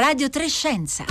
Radio 0.00 0.30
Trescenza. 0.30 1.04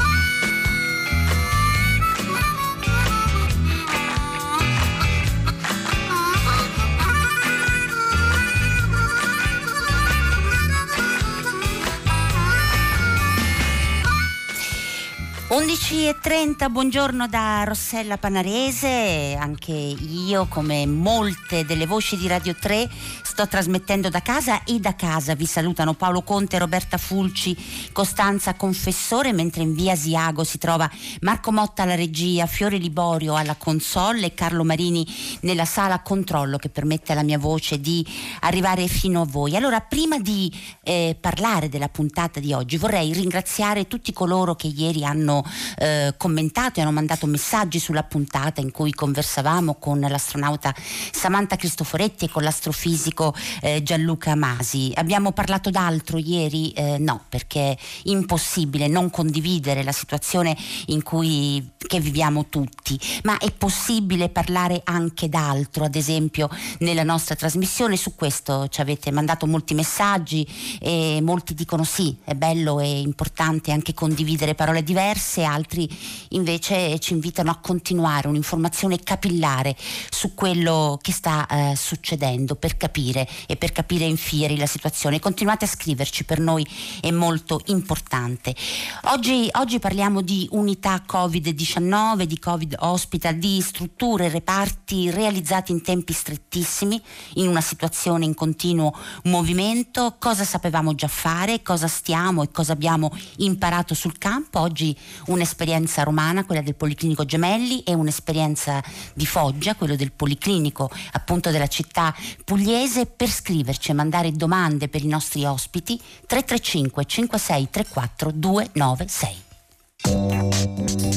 11.30, 15.49 16.69
buongiorno 16.69 17.27
da 17.27 17.63
Rossella 17.63 18.19
Panarese, 18.19 19.35
anche 19.35 19.71
io 19.71 20.45
come 20.47 20.85
molte 20.85 21.65
delle 21.65 21.87
voci 21.87 22.15
di 22.17 22.27
Radio 22.27 22.53
3 22.53 22.87
sto 23.23 23.47
trasmettendo 23.47 24.09
da 24.09 24.21
casa 24.21 24.63
e 24.63 24.79
da 24.79 24.93
casa 24.95 25.33
vi 25.33 25.47
salutano 25.47 25.95
Paolo 25.95 26.21
Conte, 26.21 26.59
Roberta 26.59 26.99
Fulci, 26.99 27.57
Costanza 27.91 28.53
Confessore, 28.53 29.33
mentre 29.33 29.63
in 29.63 29.73
via 29.73 29.93
Asiago 29.93 30.43
si 30.43 30.59
trova 30.59 30.87
Marco 31.21 31.51
Motta 31.51 31.81
alla 31.81 31.95
regia, 31.95 32.45
Fiore 32.45 32.77
Liborio 32.77 33.33
alla 33.33 33.55
console 33.55 34.27
e 34.27 34.33
Carlo 34.35 34.63
Marini 34.63 35.03
nella 35.41 35.65
sala 35.65 36.01
controllo 36.01 36.57
che 36.57 36.69
permette 36.69 37.13
alla 37.13 37.23
mia 37.23 37.39
voce 37.39 37.79
di 37.79 38.05
arrivare 38.41 38.87
fino 38.87 39.21
a 39.21 39.25
voi. 39.25 39.55
Allora, 39.55 39.79
prima 39.79 40.19
di 40.19 40.53
eh, 40.83 41.17
parlare 41.19 41.69
della 41.69 41.89
puntata 41.89 42.39
di 42.39 42.53
oggi 42.53 42.77
vorrei 42.77 43.13
ringraziare 43.13 43.87
tutti 43.87 44.13
coloro 44.13 44.53
che 44.53 44.67
ieri 44.67 45.03
hanno 45.03 45.37
eh, 45.77 46.13
commentato 46.17 46.79
e 46.79 46.83
hanno 46.83 46.91
mandato 46.91 47.25
messaggi 47.25 47.79
sulla 47.79 48.03
puntata 48.03 48.61
in 48.61 48.71
cui 48.71 48.93
conversavamo 48.93 49.75
con 49.75 49.99
l'astronauta 49.99 50.73
Samantha 51.11 51.55
Cristoforetti 51.55 52.25
e 52.25 52.29
con 52.29 52.43
l'astrofisico 52.43 53.33
eh, 53.61 53.83
Gianluca 53.83 54.35
Masi. 54.35 54.91
Abbiamo 54.95 55.31
parlato 55.31 55.69
d'altro 55.69 56.17
ieri? 56.17 56.71
Eh, 56.71 56.97
no, 56.97 57.23
perché 57.29 57.71
è 57.71 57.77
impossibile 58.03 58.87
non 58.87 59.09
condividere 59.09 59.83
la 59.83 59.91
situazione 59.91 60.55
in 60.87 61.03
cui 61.03 61.71
che 61.77 61.99
viviamo 61.99 62.47
tutti, 62.49 62.99
ma 63.23 63.37
è 63.37 63.51
possibile 63.51 64.29
parlare 64.29 64.81
anche 64.83 65.29
d'altro, 65.29 65.85
ad 65.85 65.95
esempio 65.95 66.49
nella 66.79 67.03
nostra 67.03 67.35
trasmissione. 67.35 67.97
Su 67.97 68.15
questo 68.15 68.67
ci 68.67 68.81
avete 68.81 69.11
mandato 69.11 69.47
molti 69.47 69.73
messaggi 69.73 70.47
e 70.79 71.19
molti 71.21 71.53
dicono 71.53 71.83
sì, 71.83 72.15
è 72.23 72.33
bello 72.33 72.79
e 72.79 72.99
importante 72.99 73.71
anche 73.71 73.93
condividere 73.93 74.55
parole 74.55 74.83
diverse 74.83 75.28
diverse, 75.29 75.43
altri 75.43 75.87
invece 76.29 76.99
ci 76.99 77.13
invitano 77.13 77.51
a 77.51 77.59
continuare 77.61 78.27
un'informazione 78.27 78.99
capillare 78.99 79.75
su 80.09 80.33
quello 80.33 80.97
che 81.01 81.11
sta 81.11 81.45
eh, 81.45 81.75
succedendo 81.75 82.55
per 82.55 82.77
capire 82.77 83.27
e 83.45 83.55
per 83.55 83.71
capire 83.71 84.05
in 84.05 84.17
fieri 84.17 84.57
la 84.57 84.65
situazione. 84.65 85.19
Continuate 85.19 85.65
a 85.65 85.67
scriverci, 85.67 86.23
per 86.23 86.39
noi 86.39 86.67
è 86.99 87.11
molto 87.11 87.61
importante. 87.65 88.55
Oggi, 89.03 89.47
oggi 89.53 89.79
parliamo 89.79 90.21
di 90.21 90.47
unità 90.51 91.03
Covid-19, 91.07 92.23
di 92.23 92.39
Covid 92.39 92.75
hospital, 92.79 93.35
di 93.35 93.61
strutture, 93.61 94.29
reparti 94.29 95.11
realizzati 95.11 95.71
in 95.71 95.81
tempi 95.83 96.13
strettissimi, 96.13 96.99
in 97.35 97.47
una 97.47 97.61
situazione 97.61 98.25
in 98.25 98.33
continuo 98.33 98.93
movimento, 99.23 100.15
cosa 100.17 100.43
sapevamo 100.43 100.95
già 100.95 101.07
fare, 101.07 101.61
cosa 101.61 101.87
stiamo 101.87 102.43
e 102.43 102.51
cosa 102.51 102.73
abbiamo 102.73 103.11
imparato 103.37 103.93
sul 103.93 104.17
campo. 104.17 104.59
Oggi 104.59 104.95
un'esperienza 105.27 106.03
romana, 106.03 106.45
quella 106.45 106.61
del 106.61 106.75
Policlinico 106.75 107.25
Gemelli, 107.25 107.83
e 107.83 107.93
un'esperienza 107.93 108.83
di 109.13 109.25
Foggia, 109.25 109.75
quello 109.75 109.95
del 109.95 110.11
Policlinico 110.11 110.89
appunto 111.11 111.51
della 111.51 111.67
città 111.67 112.15
pugliese, 112.43 113.05
per 113.05 113.29
scriverci 113.29 113.91
e 113.91 113.93
mandare 113.93 114.31
domande 114.31 114.87
per 114.87 115.03
i 115.03 115.07
nostri 115.07 115.45
ospiti 115.45 115.99
335 116.25 117.05
5634 117.05 118.31
296. 118.31 121.08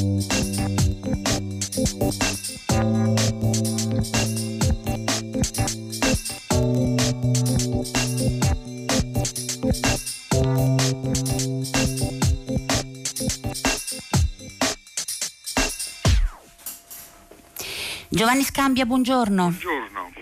Giovanni 18.23 18.45
Scambia, 18.45 18.87
buongiorno. 18.87 19.49
Buongiorno 19.49 20.13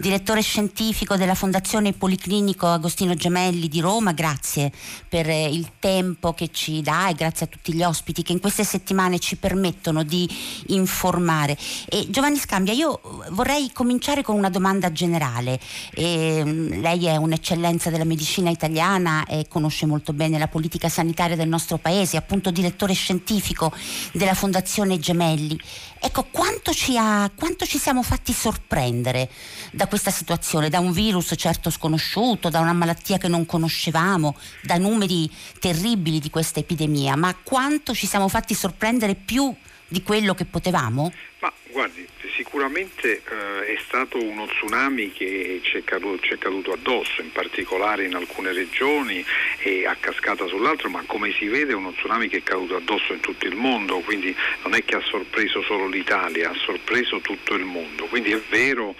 direttore 0.00 0.40
scientifico 0.40 1.16
della 1.16 1.34
Fondazione 1.34 1.92
Policlinico 1.92 2.66
Agostino 2.66 3.14
Gemelli 3.14 3.68
di 3.68 3.80
Roma, 3.80 4.12
grazie 4.12 4.72
per 5.06 5.28
eh, 5.28 5.46
il 5.46 5.72
tempo 5.78 6.32
che 6.32 6.48
ci 6.50 6.80
dà 6.80 7.10
e 7.10 7.14
grazie 7.14 7.44
a 7.44 7.48
tutti 7.50 7.74
gli 7.74 7.82
ospiti 7.82 8.22
che 8.22 8.32
in 8.32 8.40
queste 8.40 8.64
settimane 8.64 9.18
ci 9.18 9.36
permettono 9.36 10.02
di 10.02 10.26
informare. 10.68 11.54
E 11.86 12.06
Giovanni 12.08 12.38
Scambia, 12.38 12.72
io 12.72 12.98
vorrei 13.32 13.70
cominciare 13.74 14.22
con 14.22 14.36
una 14.36 14.48
domanda 14.48 14.90
generale. 14.90 15.60
E, 15.92 16.42
mm, 16.44 16.80
lei 16.80 17.04
è 17.04 17.16
un'eccellenza 17.16 17.90
della 17.90 18.04
medicina 18.04 18.48
italiana 18.48 19.26
e 19.26 19.46
conosce 19.48 19.84
molto 19.84 20.14
bene 20.14 20.38
la 20.38 20.48
politica 20.48 20.88
sanitaria 20.88 21.36
del 21.36 21.48
nostro 21.48 21.76
paese, 21.76 22.16
appunto 22.16 22.50
direttore 22.50 22.94
scientifico 22.94 23.70
della 24.12 24.34
Fondazione 24.34 24.98
Gemelli. 24.98 25.60
Ecco, 26.02 26.24
quanto 26.30 26.72
ci, 26.72 26.96
ha, 26.96 27.30
quanto 27.34 27.66
ci 27.66 27.76
siamo 27.76 28.02
fatti 28.02 28.32
sorprendere 28.32 29.30
da 29.70 29.86
questa 29.86 30.10
situazione, 30.10 30.70
da 30.70 30.78
un 30.78 30.92
virus 30.92 31.34
certo 31.36 31.68
sconosciuto, 31.68 32.48
da 32.48 32.58
una 32.60 32.72
malattia 32.72 33.18
che 33.18 33.28
non 33.28 33.44
conoscevamo, 33.44 34.34
da 34.62 34.78
numeri 34.78 35.30
terribili 35.58 36.18
di 36.18 36.30
questa 36.30 36.58
epidemia, 36.58 37.16
ma 37.16 37.36
quanto 37.42 37.92
ci 37.92 38.06
siamo 38.06 38.28
fatti 38.28 38.54
sorprendere 38.54 39.14
più 39.14 39.54
di 39.90 40.02
quello 40.02 40.34
che 40.34 40.44
potevamo? 40.44 41.12
Ma 41.40 41.52
guardi, 41.70 42.06
sicuramente 42.36 43.22
eh, 43.28 43.74
è 43.74 43.78
stato 43.84 44.22
uno 44.22 44.46
tsunami 44.46 45.10
che 45.12 45.60
ci 45.62 45.78
è, 45.78 45.84
caduto, 45.84 46.22
ci 46.22 46.34
è, 46.34 46.38
caduto, 46.38 46.72
addosso, 46.72 47.20
in 47.20 47.32
particolare 47.32 48.04
in 48.04 48.14
alcune 48.14 48.52
regioni 48.52 49.24
e 49.58 49.86
a 49.86 49.96
cascata 49.98 50.46
sull'altro, 50.46 50.88
ma 50.88 51.02
come 51.06 51.32
si 51.32 51.48
vede 51.48 51.72
è 51.72 51.74
uno 51.74 51.92
tsunami 51.92 52.28
che 52.28 52.38
è 52.38 52.42
caduto 52.42 52.76
addosso 52.76 53.12
in 53.12 53.20
tutto 53.20 53.46
il 53.46 53.56
mondo, 53.56 53.98
quindi 53.98 54.34
non 54.62 54.74
è 54.74 54.84
che 54.84 54.96
ha 54.96 55.02
sorpreso 55.02 55.62
solo 55.62 55.88
l'Italia, 55.88 56.50
ha 56.50 56.54
sorpreso 56.54 57.20
tutto 57.20 57.54
il 57.54 57.64
mondo. 57.64 58.06
Quindi 58.06 58.30
è 58.30 58.40
vero 58.48 58.94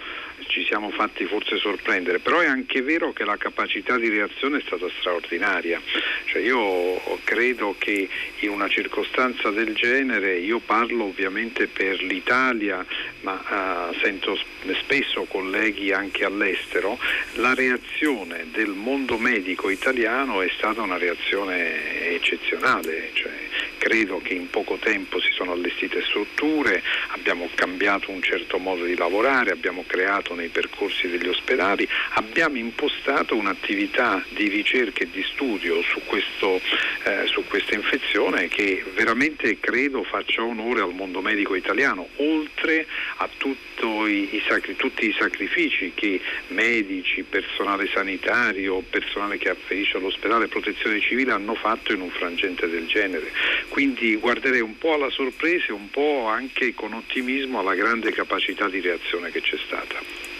ci 0.51 0.65
siamo 0.65 0.89
fatti 0.91 1.25
forse 1.25 1.57
sorprendere, 1.57 2.19
però 2.19 2.39
è 2.39 2.45
anche 2.45 2.81
vero 2.81 3.13
che 3.13 3.23
la 3.23 3.37
capacità 3.37 3.97
di 3.97 4.09
reazione 4.09 4.57
è 4.57 4.61
stata 4.65 4.87
straordinaria. 4.99 5.81
Cioè 6.25 6.41
io 6.41 7.01
credo 7.23 7.75
che 7.77 8.09
in 8.39 8.49
una 8.49 8.67
circostanza 8.67 9.49
del 9.49 9.73
genere, 9.73 10.37
io 10.37 10.59
parlo 10.59 11.05
ovviamente 11.05 11.67
per 11.67 12.03
l'Italia, 12.03 12.85
ma 13.21 13.89
uh, 13.89 13.97
sento 13.99 14.37
spesso 14.81 15.23
colleghi 15.23 15.93
anche 15.93 16.25
all'estero, 16.25 16.99
la 17.35 17.53
reazione 17.53 18.47
del 18.51 18.69
mondo 18.69 19.17
medico 19.17 19.69
italiano 19.69 20.41
è 20.41 20.49
stata 20.57 20.81
una 20.81 20.97
reazione 20.97 22.09
eccezionale. 22.13 23.11
Cioè, 23.13 23.40
credo 23.81 24.19
che 24.21 24.35
in 24.35 24.47
poco 24.51 24.77
tempo 24.77 25.19
si 25.19 25.31
sono 25.31 25.53
allestite 25.53 26.03
strutture, 26.03 26.83
abbiamo 27.07 27.49
cambiato 27.55 28.11
un 28.11 28.21
certo 28.21 28.59
modo 28.59 28.85
di 28.85 28.95
lavorare, 28.95 29.49
abbiamo 29.49 29.83
creato 29.87 30.35
nei 30.35 30.49
percorsi 30.49 31.07
degli 31.07 31.27
ospedali, 31.27 31.87
abbiamo 32.13 32.57
impostato 32.57 33.35
un'attività 33.35 34.23
di 34.29 34.49
ricerca 34.49 35.01
e 35.01 35.09
di 35.09 35.23
studio 35.23 35.81
su, 35.81 35.99
questo, 36.05 36.61
eh, 37.05 37.25
su 37.25 37.43
questa 37.47 37.73
infezione 37.73 38.47
che 38.49 38.83
veramente 38.93 39.59
credo 39.59 40.03
faccia 40.03 40.43
onore 40.43 40.81
al 40.81 40.93
mondo 40.93 41.21
medico 41.21 41.55
italiano, 41.55 42.07
oltre 42.17 42.85
a 43.17 43.27
i, 44.07 44.35
i 44.35 44.43
sacri, 44.47 44.75
tutti 44.75 45.07
i 45.07 45.15
sacrifici 45.17 45.91
che 45.95 46.21
medici, 46.49 47.23
personale 47.23 47.89
sanitario, 47.93 48.83
personale 48.89 49.37
che 49.37 49.49
afferisce 49.49 49.97
all'ospedale, 49.97 50.47
protezione 50.47 50.99
civile 50.99 51.31
hanno 51.31 51.55
fatto 51.55 51.93
in 51.93 52.01
un 52.01 52.09
frangente 52.09 52.67
del 52.69 52.85
genere. 52.87 53.31
Quindi 53.71 54.17
guarderei 54.17 54.59
un 54.59 54.77
po' 54.77 54.95
alla 54.95 55.09
sorpresa 55.09 55.67
e 55.69 55.71
un 55.71 55.89
po' 55.89 56.25
anche 56.27 56.73
con 56.73 56.91
ottimismo 56.91 57.59
alla 57.59 57.73
grande 57.73 58.11
capacità 58.11 58.67
di 58.67 58.81
reazione 58.81 59.31
che 59.31 59.39
c'è 59.39 59.57
stata. 59.65 60.30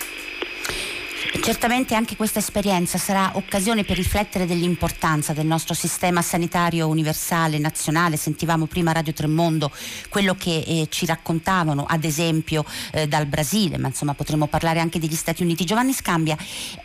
Certamente 1.42 1.96
anche 1.96 2.16
questa 2.16 2.38
esperienza 2.38 3.00
sarà 3.00 3.32
occasione 3.34 3.84
per 3.84 3.96
riflettere 3.96 4.46
dell'importanza 4.46 5.34
del 5.34 5.48
nostro 5.48 5.74
sistema 5.74 6.22
sanitario 6.22 6.88
universale, 6.88 7.58
nazionale. 7.58 8.16
Sentivamo 8.16 8.68
prima 8.68 8.92
Radio 8.92 9.12
Tremondo 9.12 9.72
quello 10.10 10.36
che 10.36 10.60
eh, 10.60 10.88
ci 10.92 11.08
raccontavano, 11.08 11.86
ad 11.88 12.04
esempio 12.04 12.64
eh, 12.92 13.08
dal 13.08 13.26
Brasile, 13.26 13.80
ma 13.80 13.88
insomma 13.88 14.14
potremmo 14.14 14.46
parlare 14.46 14.82
anche 14.82 15.00
degli 15.00 15.16
Stati 15.16 15.42
Uniti. 15.42 15.66
Giovanni 15.66 15.94
Scambia, 15.94 16.38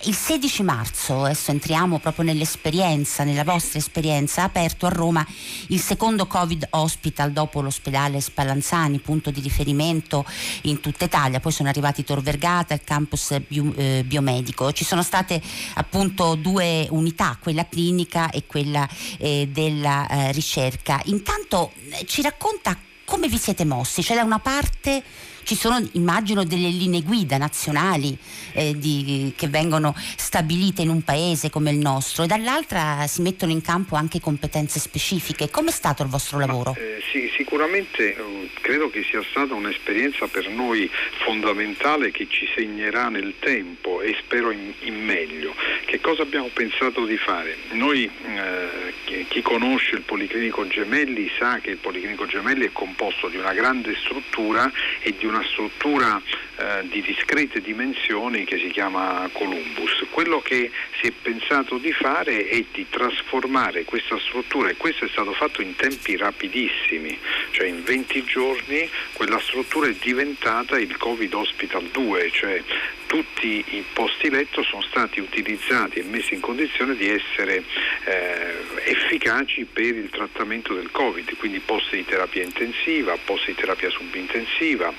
il 0.04 0.14
16 0.14 0.62
marzo, 0.62 1.24
adesso 1.24 1.50
entriamo 1.50 1.98
proprio 1.98 2.24
nell'esperienza, 2.24 3.24
nella 3.24 3.44
vostra 3.44 3.78
esperienza, 3.78 4.40
ha 4.40 4.46
aperto 4.46 4.86
a 4.86 4.88
Roma 4.88 5.24
il 5.68 5.80
secondo 5.80 6.26
Covid 6.26 6.68
Hospital 6.70 7.30
dopo 7.30 7.60
l'ospedale 7.60 8.22
Spallanzani, 8.22 9.00
punto 9.00 9.30
di 9.30 9.40
riferimento 9.42 10.24
in 10.62 10.80
tutta 10.80 11.04
Italia. 11.04 11.40
Poi 11.40 11.52
sono 11.52 11.68
arrivati 11.68 12.04
Tor 12.04 12.22
Vergata, 12.22 12.72
il 12.72 12.80
campus 12.82 13.38
bio, 13.46 13.74
eh, 13.76 14.02
biomedico 14.06 14.44
medico. 14.46 14.70
Ci 14.72 14.84
sono 14.84 15.02
state 15.02 15.42
appunto 15.74 16.36
due 16.36 16.86
unità, 16.90 17.36
quella 17.40 17.66
clinica 17.66 18.30
e 18.30 18.46
quella 18.46 18.88
eh, 19.18 19.48
della 19.50 20.06
eh, 20.06 20.32
ricerca. 20.32 21.00
Intanto 21.06 21.72
eh, 21.90 22.06
ci 22.06 22.22
racconta 22.22 22.78
come 23.04 23.28
vi 23.28 23.38
siete 23.38 23.64
mossi? 23.64 24.02
Cioè 24.02 24.16
da 24.16 24.22
una 24.22 24.38
parte 24.38 25.02
ci 25.46 25.54
sono 25.54 25.80
immagino 25.92 26.42
delle 26.42 26.68
linee 26.68 27.02
guida 27.02 27.38
nazionali 27.38 28.18
eh, 28.52 28.76
di, 28.76 29.32
che 29.36 29.46
vengono 29.46 29.94
stabilite 30.16 30.82
in 30.82 30.88
un 30.88 31.02
paese 31.02 31.50
come 31.50 31.70
il 31.70 31.78
nostro 31.78 32.24
e 32.24 32.26
dall'altra 32.26 33.06
si 33.06 33.22
mettono 33.22 33.52
in 33.52 33.62
campo 33.62 33.94
anche 33.94 34.18
competenze 34.18 34.80
specifiche. 34.80 35.48
Com'è 35.48 35.70
stato 35.70 36.02
il 36.02 36.08
vostro 36.08 36.40
lavoro? 36.40 36.72
Ma, 36.72 36.82
eh, 36.82 37.00
sì, 37.12 37.30
sicuramente 37.36 38.16
eh, 38.16 38.50
credo 38.60 38.90
che 38.90 39.04
sia 39.08 39.22
stata 39.30 39.54
un'esperienza 39.54 40.26
per 40.26 40.48
noi 40.48 40.90
fondamentale 41.24 42.10
che 42.10 42.26
ci 42.28 42.48
segnerà 42.52 43.08
nel 43.08 43.34
tempo 43.38 44.00
e 44.00 44.16
spero 44.18 44.50
in, 44.50 44.72
in 44.80 45.04
meglio. 45.04 45.54
Che 45.84 46.00
cosa 46.00 46.22
abbiamo 46.22 46.50
pensato 46.52 47.04
di 47.04 47.16
fare? 47.16 47.56
Noi, 47.70 48.02
eh, 48.04 48.92
chi, 49.04 49.26
chi 49.28 49.42
conosce 49.42 49.94
il 49.94 50.02
Policlinico 50.02 50.66
Gemelli 50.66 51.30
sa 51.38 51.60
che 51.60 51.70
il 51.70 51.76
Policlinico 51.76 52.26
Gemelli 52.26 52.66
è 52.66 52.72
composto 52.72 53.28
di 53.28 53.36
una 53.36 53.52
grande 53.52 53.94
struttura 53.94 54.68
e 55.00 55.14
di 55.16 55.24
una 55.24 55.35
una 55.36 55.44
struttura 55.44 56.20
eh, 56.56 56.88
di 56.88 57.02
discrete 57.02 57.60
dimensioni 57.60 58.44
che 58.44 58.58
si 58.58 58.68
chiama 58.68 59.28
Columbus. 59.32 60.06
Quello 60.10 60.40
che 60.40 60.70
si 61.00 61.08
è 61.08 61.10
pensato 61.10 61.76
di 61.76 61.92
fare 61.92 62.48
è 62.48 62.64
di 62.72 62.86
trasformare 62.88 63.84
questa 63.84 64.18
struttura 64.18 64.70
e 64.70 64.76
questo 64.76 65.04
è 65.04 65.08
stato 65.08 65.32
fatto 65.32 65.60
in 65.60 65.76
tempi 65.76 66.16
rapidissimi, 66.16 67.18
cioè 67.50 67.66
in 67.66 67.82
20 67.84 68.24
giorni 68.24 68.88
quella 69.12 69.38
struttura 69.40 69.88
è 69.88 69.94
diventata 70.00 70.78
il 70.78 70.96
Covid 70.96 71.34
Hospital 71.34 71.84
2, 71.92 72.30
cioè 72.32 72.62
tutti 73.06 73.64
i 73.68 73.84
posti 73.92 74.30
letto 74.30 74.62
sono 74.62 74.82
stati 74.82 75.20
utilizzati 75.20 76.00
e 76.00 76.04
messi 76.04 76.34
in 76.34 76.40
condizione 76.40 76.96
di 76.96 77.08
essere 77.08 77.62
eh, 78.04 78.54
efficaci 78.84 79.64
per 79.64 79.94
il 79.94 80.08
trattamento 80.10 80.74
del 80.74 80.90
Covid, 80.90 81.36
quindi 81.36 81.60
posti 81.60 81.96
di 81.96 82.04
terapia 82.04 82.42
intensiva, 82.42 83.16
posti 83.22 83.52
di 83.52 83.54
terapia 83.54 83.90
subintensiva, 83.90 84.92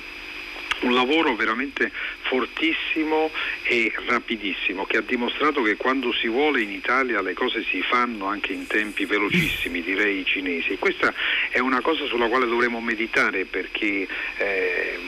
un 0.80 0.94
lavoro 0.94 1.34
veramente 1.34 1.90
fortissimo 2.22 3.30
e 3.62 3.92
rapidissimo 4.06 4.84
che 4.84 4.98
ha 4.98 5.02
dimostrato 5.02 5.62
che 5.62 5.76
quando 5.76 6.12
si 6.12 6.28
vuole 6.28 6.62
in 6.62 6.70
Italia 6.70 7.20
le 7.20 7.34
cose 7.34 7.64
si 7.64 7.82
fanno 7.82 8.26
anche 8.26 8.52
in 8.52 8.66
tempi 8.66 9.04
velocissimi, 9.04 9.82
direi 9.82 10.24
cinesi. 10.24 10.76
Questa 10.78 11.12
è 11.50 11.58
una 11.58 11.80
cosa 11.80 12.04
sulla 12.06 12.28
quale 12.28 12.46
dovremo 12.46 12.80
meditare 12.80 13.44
perché 13.44 14.06
eh, 14.36 14.98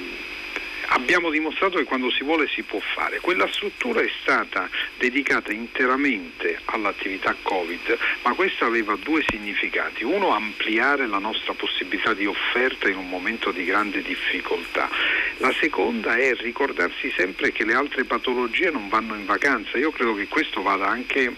abbiamo 0.90 1.30
dimostrato 1.30 1.78
che 1.78 1.84
quando 1.84 2.10
si 2.10 2.22
vuole 2.24 2.48
si 2.48 2.62
può 2.62 2.80
fare. 2.80 3.20
Quella 3.20 3.48
struttura 3.52 4.00
è 4.00 4.10
stata 4.20 4.68
dedicata 4.98 5.52
interamente 5.52 6.60
all'attività 6.66 7.34
Covid, 7.42 7.98
ma 8.22 8.34
questo 8.34 8.64
aveva 8.64 8.96
due 8.96 9.22
significati. 9.28 10.04
Uno, 10.04 10.34
ampliare 10.34 11.06
la 11.06 11.18
nostra 11.18 11.52
possibilità 11.52 12.14
di 12.14 12.26
offerta 12.26 12.88
in 12.88 12.96
un 12.96 13.08
momento 13.08 13.50
di 13.50 13.64
grande 13.64 14.02
difficoltà. 14.02 14.88
La 15.38 15.52
seconda 15.58 16.16
è 16.16 16.34
ricordarsi 16.34 17.12
sempre 17.16 17.52
che 17.52 17.64
le 17.64 17.74
altre 17.74 18.04
patologie 18.04 18.70
non 18.70 18.88
vanno 18.88 19.14
in 19.14 19.26
vacanza. 19.26 19.78
Io 19.78 19.90
credo 19.90 20.14
che 20.14 20.28
questo 20.28 20.62
vada 20.62 20.86
anche 20.86 21.34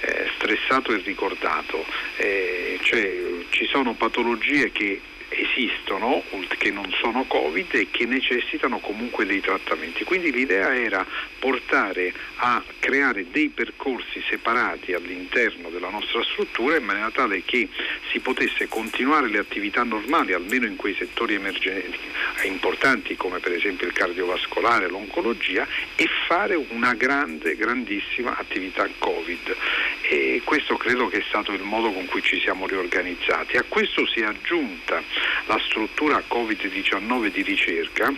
eh, 0.00 0.30
stressato 0.36 0.92
e 0.92 1.00
ricordato. 1.04 1.84
Eh, 2.16 2.78
cioè, 2.82 3.22
ci 3.50 3.66
sono 3.66 3.94
patologie 3.94 4.72
che 4.72 5.00
esistono, 5.36 6.22
che 6.58 6.70
non 6.70 6.90
sono 7.00 7.24
Covid 7.24 7.74
e 7.74 7.88
che 7.90 8.06
necessitano 8.06 8.78
comunque 8.78 9.26
dei 9.26 9.40
trattamenti. 9.40 10.04
Quindi 10.04 10.32
l'idea 10.32 10.74
era 10.74 11.06
portare 11.38 12.12
a 12.36 12.62
creare 12.78 13.26
dei 13.30 13.48
percorsi 13.48 14.22
separati 14.28 14.92
all'interno 14.92 15.68
della 15.68 15.90
nostra 15.90 16.22
struttura 16.22 16.76
in 16.76 16.84
maniera 16.84 17.10
tale 17.10 17.42
che 17.44 17.68
si 18.10 18.20
potesse 18.20 18.68
continuare 18.68 19.28
le 19.28 19.38
attività 19.38 19.82
normali, 19.82 20.32
almeno 20.32 20.66
in 20.66 20.76
quei 20.76 20.94
settori 20.94 21.34
emergenti 21.34 21.98
importanti 22.44 23.16
come 23.16 23.38
per 23.38 23.52
esempio 23.52 23.86
il 23.86 23.92
cardiovascolare, 23.92 24.88
l'oncologia, 24.88 25.66
e 25.96 26.08
fare 26.26 26.54
una 26.54 26.94
grande, 26.94 27.56
grandissima 27.56 28.36
attività 28.36 28.88
Covid. 28.98 29.56
E 30.02 30.42
questo 30.44 30.76
credo 30.76 31.08
che 31.08 31.18
è 31.18 31.24
stato 31.28 31.52
il 31.52 31.62
modo 31.62 31.90
con 31.92 32.06
cui 32.06 32.22
ci 32.22 32.38
siamo 32.40 32.66
riorganizzati. 32.66 33.56
A 33.56 33.64
questo 33.66 34.06
si 34.06 34.20
è 34.20 34.24
aggiunta 34.24 35.02
la 35.46 35.60
struttura 35.64 36.22
Covid-19 36.28 37.26
di 37.28 37.42
ricerca 37.42 38.12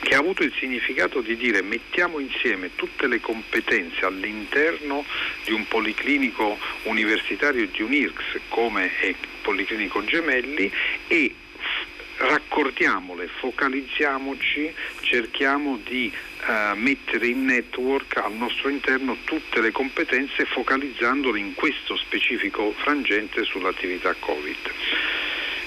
che 0.00 0.14
ha 0.14 0.18
avuto 0.18 0.42
il 0.42 0.52
significato 0.58 1.22
di 1.22 1.36
dire 1.36 1.62
mettiamo 1.62 2.18
insieme 2.18 2.74
tutte 2.74 3.06
le 3.06 3.20
competenze 3.20 4.04
all'interno 4.04 5.04
di 5.44 5.52
un 5.52 5.66
policlinico 5.66 6.58
universitario 6.84 7.66
di 7.68 7.82
un 7.82 7.92
IRCS 7.92 8.40
come 8.48 8.96
è 8.98 9.14
Policlinico 9.40 10.04
Gemelli 10.04 10.70
e 11.06 11.34
raccordiamole, 12.16 13.28
focalizziamoci, 13.38 14.72
cerchiamo 15.00 15.78
di 15.84 16.12
uh, 16.46 16.76
mettere 16.76 17.26
in 17.26 17.44
network 17.44 18.16
al 18.16 18.34
nostro 18.34 18.68
interno 18.68 19.16
tutte 19.24 19.60
le 19.60 19.72
competenze 19.72 20.44
focalizzandole 20.44 21.38
in 21.38 21.54
questo 21.54 21.96
specifico 21.96 22.72
frangente 22.72 23.44
sull'attività 23.44 24.14
Covid. 24.18 24.72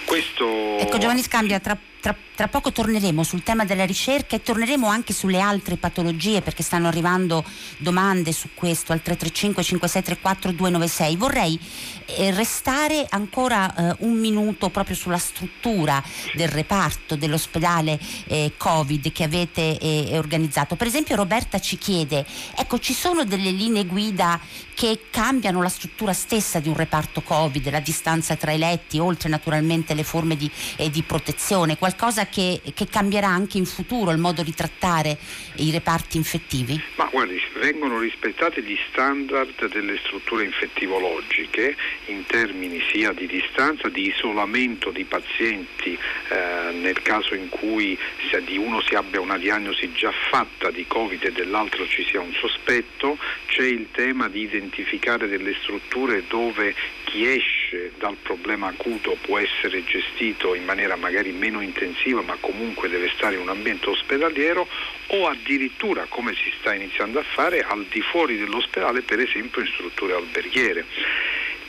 Questo... 0.08 0.78
Ecco 0.78 0.98
Giovanni 1.00 1.22
Scambia, 1.22 1.60
tra 1.60 1.78
tra, 2.00 2.16
tra, 2.38 2.48
poco 2.48 2.72
torneremo 2.72 3.24
sul 3.24 3.42
tema 3.42 3.66
della 3.66 3.84
ricerca 3.84 4.36
e 4.36 4.44
torneremo 4.44 4.88
anche 4.88 5.12
sulle 5.12 5.40
altre 5.40 5.76
patologie 5.76 6.44
perché 6.44 6.62
stanno 6.62 6.88
arrivando 6.88 7.44
domande 7.78 8.32
su 8.32 8.50
questo 8.54 8.94
al 8.94 9.02
335 9.02 9.64
5634 9.64 10.52
296. 10.52 11.16
Vorrei 11.16 11.60
eh, 12.06 12.30
restare 12.32 13.08
ancora 13.10 13.74
eh, 13.74 13.96
un 14.02 14.20
minuto 14.20 14.70
proprio 14.70 14.96
sulla 14.96 15.18
struttura 15.18 16.02
del 16.36 16.48
reparto 16.48 17.16
dell'ospedale 17.16 18.00
eh, 18.28 18.54
Covid 18.56 19.12
che 19.12 19.24
avete 19.24 19.80
organizzato. 20.14 20.76
Per 20.76 20.86
esempio 20.86 21.16
Roberta 21.16 21.60
ci 21.60 21.78
chiede, 21.80 22.24
ecco 22.56 22.78
ci 22.78 22.94
sono 22.94 23.24
delle 23.24 23.50
linee 23.50 23.86
guida 23.86 24.40
che 24.76 25.08
cambiano 25.10 25.64
la 25.64 25.70
struttura 25.70 26.14
stessa 26.14 26.60
di 26.60 26.70
un 26.70 26.76
reparto 26.76 27.22
Covid, 27.22 27.68
la 27.72 27.80
distanza 27.80 28.36
tra 28.36 28.52
i 28.52 28.60
letti, 28.60 29.00
oltre 29.00 29.28
naturalmente 29.28 29.96
le 29.96 30.04
forme 30.04 30.36
di, 30.36 30.50
di 30.92 31.02
protezione 31.02 31.78
qualcosa 31.78 32.27
che, 32.30 32.62
che, 32.74 32.88
cambierà 32.88 33.28
anche 33.28 33.58
in 33.58 33.66
futuro 33.66 34.12
il 34.12 34.18
modo 34.18 34.44
di 34.44 34.54
trattare 34.54 35.18
i 35.56 35.72
reparti 35.72 36.18
infettivi? 36.18 36.82
Ma 36.96 37.08
guardi, 37.12 37.42
vengono 37.60 38.00
rispettati 38.00 38.62
gli 38.62 38.78
standard 38.90 39.68
delle 39.72 39.98
strutture 40.04 40.44
infettivologiche 40.44 41.76
in 42.06 42.26
termini 42.26 42.82
sia 42.92 43.12
di 43.12 43.28
distanza, 43.28 43.90
di 43.90 44.08
isolamento 44.08 44.92
di 44.92 45.04
pazienti 45.04 45.98
eh, 46.30 46.72
nel 46.74 47.02
caso 47.02 47.36
in 47.36 47.50
cui 47.50 47.98
di 48.46 48.58
uno 48.58 48.82
si 48.82 48.96
abbia 48.96 49.20
una 49.20 49.38
diagnosi 49.38 49.92
già 49.94 50.12
fatta 50.30 50.70
di 50.70 50.86
Covid 50.88 51.24
e 51.24 51.32
dell'altro 51.32 51.88
ci 51.88 52.06
sia 52.06 52.20
un 52.20 52.34
sospetto, 52.34 53.18
c'è 53.48 53.64
il 53.64 53.88
tema 53.92 54.28
di 54.28 54.42
identificare 54.42 55.28
delle 55.28 55.56
strutture 55.62 56.24
dove 56.28 56.76
chi 57.06 57.28
esce 57.28 57.67
dal 57.98 58.16
problema 58.22 58.68
acuto 58.68 59.18
può 59.22 59.38
essere 59.38 59.84
gestito 59.84 60.56
in 60.56 60.64
maniera 60.64 60.96
magari 60.96 61.32
meno 61.32 61.62
intensiva 61.62 62.22
ma 62.22 62.38
comunque 62.40 62.88
deve 62.90 63.10
stare 63.16 63.36
in 63.36 63.42
un 63.42 63.50
ambiente 63.50 63.90
ospedaliero 63.90 64.68
o 65.08 65.28
addirittura 65.28 66.06
come 66.08 66.34
si 66.34 66.52
sta 66.60 66.74
iniziando 66.74 67.20
a 67.20 67.24
fare 67.24 67.62
al 67.62 67.86
di 67.90 68.02
fuori 68.02 68.38
dell'ospedale 68.38 69.02
per 69.02 69.20
esempio 69.20 69.62
in 69.62 69.68
strutture 69.68 70.14
alberghiere. 70.14 70.86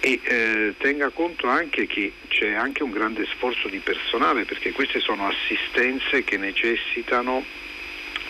E 0.01 0.21
eh, 0.23 0.75
tenga 0.79 1.09
conto 1.11 1.49
anche 1.49 1.87
che 1.87 2.13
c'è 2.29 2.53
anche 2.53 2.85
un 2.85 2.91
grande 2.91 3.27
sforzo 3.33 3.67
di 3.67 3.79
personale 3.79 4.45
perché 4.45 4.71
queste 4.71 5.01
sono 5.01 5.27
assistenze 5.27 6.23
che 6.23 6.37
necessitano 6.37 7.45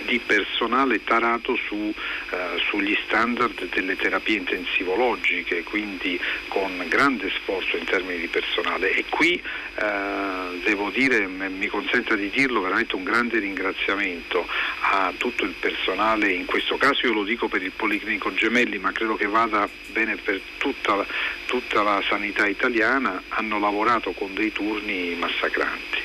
di 0.04 0.18
personale 0.18 1.02
tarato 1.04 1.56
su, 1.66 1.74
uh, 1.74 2.58
sugli 2.68 2.96
standard 3.04 3.68
delle 3.68 3.96
terapie 3.96 4.36
intensivologiche, 4.36 5.62
quindi 5.64 6.20
con 6.48 6.84
grande 6.88 7.30
sforzo 7.30 7.76
in 7.76 7.84
termini 7.84 8.20
di 8.20 8.28
personale. 8.28 8.92
E 8.92 9.04
qui 9.08 9.40
uh, 9.42 10.60
devo 10.62 10.90
dire, 10.90 11.26
mi 11.26 11.66
consenta 11.68 12.14
di 12.14 12.30
dirlo, 12.30 12.60
veramente 12.60 12.96
un 12.96 13.04
grande 13.04 13.38
ringraziamento 13.38 14.46
a 14.80 15.12
tutto 15.16 15.44
il 15.44 15.54
personale, 15.58 16.32
in 16.32 16.46
questo 16.46 16.76
caso 16.76 17.06
io 17.06 17.12
lo 17.12 17.24
dico 17.24 17.48
per 17.48 17.62
il 17.62 17.72
Policlinico 17.72 18.32
Gemelli, 18.34 18.78
ma 18.78 18.92
credo 18.92 19.16
che 19.16 19.26
vada 19.26 19.68
bene 19.92 20.16
per 20.16 20.40
tutta 20.58 21.06
tutta 21.48 21.82
la 21.82 22.02
sanità 22.06 22.46
italiana, 22.46 23.22
hanno 23.28 23.58
lavorato 23.58 24.12
con 24.12 24.34
dei 24.34 24.52
turni 24.52 25.16
massacranti. 25.18 25.98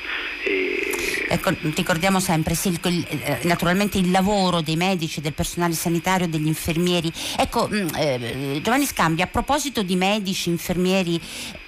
E... 0.44 1.26
Ecco, 1.30 1.52
ricordiamo 1.76 2.20
sempre, 2.20 2.54
sì, 2.54 2.68
il, 2.70 3.08
eh, 3.10 3.40
naturalmente 3.44 3.98
il 3.98 4.12
lavoro 4.12 4.62
dei 4.62 4.76
medici, 4.76 5.20
del 5.20 5.34
personale 5.34 5.74
sanitario, 5.74 6.28
degli 6.28 6.46
infermieri. 6.46 7.12
Ecco, 7.38 7.68
mm, 7.68 7.88
eh, 7.96 8.60
Giovanni 8.62 8.86
Scambi, 8.86 9.22
a 9.22 9.28
proposito 9.28 9.82
di 9.82 9.96
medici, 9.96 10.50
infermieri, 10.50 11.20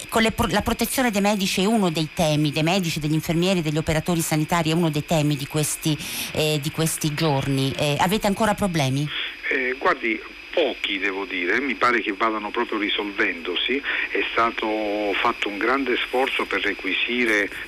con 0.10 0.22
le, 0.22 0.34
la 0.50 0.62
protezione 0.62 1.10
dei 1.10 1.22
medici 1.22 1.62
è 1.62 1.66
uno 1.66 1.90
dei 1.90 2.10
temi, 2.14 2.52
dei 2.52 2.64
medici, 2.64 3.00
degli 3.00 3.14
infermieri, 3.14 3.62
degli 3.62 3.78
operatori 3.78 4.22
sanitari, 4.22 4.70
è 4.70 4.74
uno 4.74 4.90
dei 4.90 5.06
temi 5.06 5.36
di 5.36 5.48
questi, 5.48 5.98
eh, 6.34 6.60
di 6.62 6.70
questi 6.72 7.14
giorni. 7.14 7.74
Eh, 7.76 7.96
avete 8.00 8.28
ancora 8.28 8.54
problemi? 8.54 9.08
Eh, 9.50 9.76
guardi, 9.80 10.20
pochi 10.56 11.00
devo 11.00 11.26
dire, 11.26 11.60
mi 11.60 11.76
pare 11.76 12.00
che 12.00 12.14
vadano 12.14 12.50
proprio 12.50 12.80
risolvendosi, 12.80 13.82
è 14.08 14.24
stato 14.32 15.12
fatto 15.16 15.50
un 15.50 15.58
grande 15.58 15.98
sforzo 15.98 16.46
per, 16.46 16.62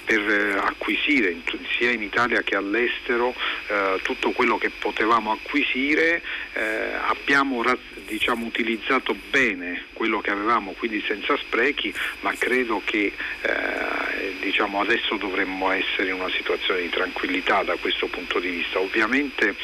per 0.06 0.20
eh, 0.30 0.58
acquisire 0.58 1.36
sia 1.78 1.92
in 1.92 2.02
Italia 2.02 2.42
che 2.44 2.56
all'estero 2.56 3.36
eh, 3.68 4.00
tutto 4.04 4.32
quello 4.32 4.58
che 4.58 4.70
potevamo 4.70 5.34
acquisire, 5.34 6.22
eh, 6.54 6.94
abbiamo 7.08 7.62
diciamo, 8.06 8.46
utilizzato 8.46 9.14
bene 9.30 9.84
quello 9.92 10.22
che 10.22 10.32
avevamo, 10.32 10.72
quindi 10.72 11.04
senza 11.06 11.36
sprechi, 11.36 11.94
ma 12.22 12.34
credo 12.38 12.82
che 12.86 13.12
eh, 13.42 14.34
diciamo, 14.40 14.80
adesso 14.80 15.18
dovremmo 15.18 15.72
essere 15.72 16.08
in 16.08 16.14
una 16.14 16.30
situazione 16.30 16.84
di 16.84 16.90
tranquillità 16.90 17.64
da 17.64 17.76
questo 17.76 18.08
punto 18.08 18.40
di 18.40 18.50
vista. 18.50 18.80
Ovviamente 18.80 19.56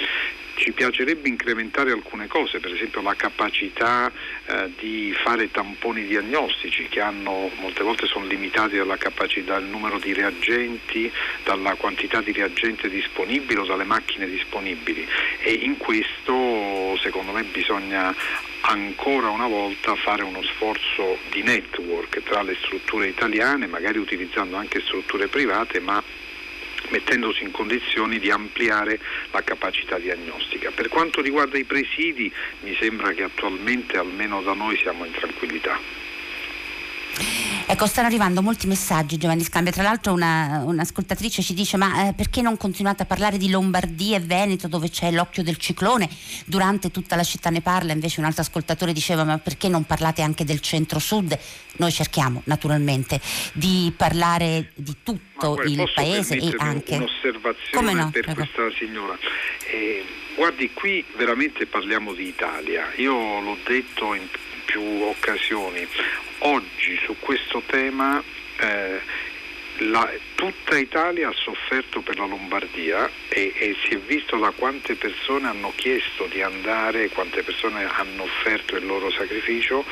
ci 0.63 0.71
piacerebbe 0.71 1.27
incrementare 1.27 1.91
alcune 1.91 2.27
cose, 2.27 2.61
per 2.61 2.71
esempio 2.71 3.01
la 3.01 3.15
capacità 3.15 4.09
eh, 4.45 4.71
di 4.79 5.13
fare 5.21 5.51
tamponi 5.51 6.05
diagnostici 6.07 6.87
che 6.87 7.01
hanno, 7.01 7.51
molte 7.59 7.83
volte 7.83 8.07
sono 8.07 8.25
limitati 8.25 8.77
dalla 8.77 8.95
capacità, 8.95 9.59
dal 9.59 9.65
numero 9.65 9.99
di 9.99 10.13
reagenti, 10.13 11.11
dalla 11.43 11.75
quantità 11.75 12.21
di 12.21 12.31
reagente 12.31 12.87
disponibile 12.87 13.59
o 13.59 13.65
dalle 13.65 13.83
macchine 13.83 14.25
disponibili. 14.25 15.05
E 15.39 15.51
in 15.51 15.75
questo 15.75 16.97
secondo 17.01 17.33
me 17.33 17.43
bisogna 17.43 18.15
ancora 18.61 19.27
una 19.31 19.47
volta 19.47 19.95
fare 19.95 20.23
uno 20.23 20.41
sforzo 20.43 21.17
di 21.29 21.43
network 21.43 22.23
tra 22.23 22.41
le 22.41 22.55
strutture 22.61 23.07
italiane, 23.07 23.67
magari 23.67 23.97
utilizzando 23.97 24.55
anche 24.55 24.79
strutture 24.79 25.27
private, 25.27 25.81
ma 25.81 26.01
mettendosi 26.93 27.41
in 27.41 27.49
condizioni 27.49 28.19
di 28.19 28.29
ampliare 28.29 28.99
la 29.31 29.41
capacità 29.41 29.97
diagnostica. 29.97 30.69
Per 30.69 30.89
quanto 30.89 31.21
riguarda 31.21 31.57
i 31.57 31.63
presidi 31.63 32.31
mi 32.61 32.75
sembra 32.79 33.13
che 33.13 33.23
attualmente 33.23 33.97
almeno 33.97 34.43
da 34.43 34.53
noi 34.53 34.77
siamo 34.77 35.03
in 35.03 35.11
tranquillità. 35.11 36.02
Ecco, 37.65 37.87
stanno 37.87 38.07
arrivando 38.07 38.41
molti 38.41 38.67
messaggi 38.67 39.17
Giovanni 39.17 39.43
Scambia, 39.43 39.71
tra 39.71 39.83
l'altro 39.83 40.13
una, 40.13 40.61
un'ascoltatrice 40.65 41.41
ci 41.41 41.53
dice 41.53 41.77
ma 41.77 42.09
eh, 42.09 42.13
perché 42.13 42.41
non 42.41 42.57
continuate 42.57 43.03
a 43.03 43.05
parlare 43.05 43.37
di 43.37 43.49
Lombardia 43.49 44.17
e 44.17 44.19
Veneto 44.19 44.67
dove 44.67 44.89
c'è 44.89 45.11
l'occhio 45.11 45.43
del 45.43 45.57
ciclone, 45.57 46.09
durante 46.45 46.91
tutta 46.91 47.15
la 47.15 47.23
città 47.23 47.49
ne 47.49 47.61
parla, 47.61 47.93
invece 47.93 48.19
un 48.19 48.25
altro 48.25 48.41
ascoltatore 48.41 48.93
diceva 48.93 49.23
ma 49.23 49.37
perché 49.37 49.69
non 49.69 49.85
parlate 49.85 50.21
anche 50.21 50.43
del 50.43 50.59
centro-sud? 50.59 51.37
Noi 51.77 51.91
cerchiamo 51.91 52.41
naturalmente 52.45 53.19
di 53.53 53.91
parlare 53.95 54.71
di 54.75 54.97
tutto 55.01 55.61
il 55.63 55.89
paese 55.95 56.35
e 56.37 56.53
anche... 56.57 56.95
Un'osservazione 56.95 57.93
no, 57.93 58.09
per 58.11 58.21
prego. 58.23 58.41
questa 58.41 58.77
signora. 58.77 59.17
Eh, 59.71 60.05
guardi, 60.35 60.71
qui 60.73 61.03
veramente 61.15 61.65
parliamo 61.65 62.13
di 62.13 62.27
Italia, 62.27 62.91
io 62.95 63.39
l'ho 63.41 63.57
detto 63.65 64.13
in 64.13 64.27
più 64.65 64.81
occasioni, 64.81 65.87
oggi 66.39 66.99
su 67.05 67.15
questo 67.19 67.61
tema 67.65 68.21
eh, 68.59 68.99
la, 69.77 70.11
tutta 70.35 70.77
Italia 70.77 71.29
ha 71.29 71.33
sofferto 71.33 72.01
per 72.01 72.17
la 72.17 72.25
Lombardia 72.25 73.09
e, 73.29 73.53
e, 73.55 73.75
si 73.83 73.95
è 73.95 73.97
visto 73.97 74.37
da 74.37 74.51
quante 74.51 74.95
persone 74.95 75.47
hanno 75.47 75.71
chiesto 75.75 76.25
di 76.27 76.41
andare, 76.41 77.09
quante 77.09 77.43
persone 77.43 77.85
hanno 77.85 78.23
offerto 78.23 78.75
il 78.75 78.85
loro 78.85 79.09
sacrificio 79.11 79.83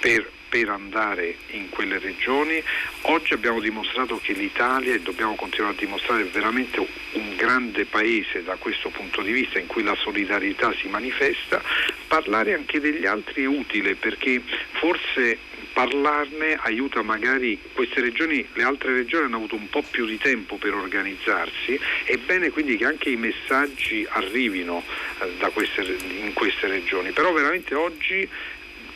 per 0.00 0.30
per 0.48 0.68
andare 0.68 1.36
in 1.50 1.68
quelle 1.68 1.98
regioni. 1.98 2.62
Oggi 3.02 3.32
abbiamo 3.34 3.60
dimostrato 3.60 4.18
che 4.22 4.32
l'Italia, 4.32 4.94
e 4.94 5.00
dobbiamo 5.00 5.34
continuare 5.34 5.74
a 5.74 5.78
dimostrare, 5.78 6.22
è 6.22 6.26
veramente 6.26 6.78
un 7.12 7.36
grande 7.36 7.84
paese 7.84 8.42
da 8.42 8.56
questo 8.56 8.88
punto 8.88 9.22
di 9.22 9.32
vista 9.32 9.58
in 9.58 9.66
cui 9.66 9.82
la 9.82 9.96
solidarietà 9.96 10.72
si 10.74 10.88
manifesta. 10.88 11.62
Parlare 12.06 12.54
anche 12.54 12.80
degli 12.80 13.06
altri 13.06 13.44
è 13.44 13.46
utile 13.46 13.94
perché 13.94 14.42
forse 14.72 15.38
parlarne 15.78 16.58
aiuta 16.60 17.02
magari 17.02 17.56
queste 17.72 18.00
regioni, 18.00 18.44
le 18.54 18.62
altre 18.64 18.94
regioni 18.94 19.26
hanno 19.26 19.36
avuto 19.36 19.54
un 19.54 19.68
po' 19.68 19.84
più 19.88 20.06
di 20.06 20.18
tempo 20.18 20.56
per 20.56 20.74
organizzarsi, 20.74 21.78
è 22.02 22.16
bene 22.16 22.50
quindi 22.50 22.76
che 22.76 22.84
anche 22.84 23.10
i 23.10 23.16
messaggi 23.16 24.04
arrivino 24.10 24.82
eh, 25.20 25.50
queste, 25.52 25.96
in 26.22 26.32
queste 26.32 26.66
regioni, 26.66 27.12
però 27.12 27.32
veramente 27.32 27.76
oggi 27.76 28.28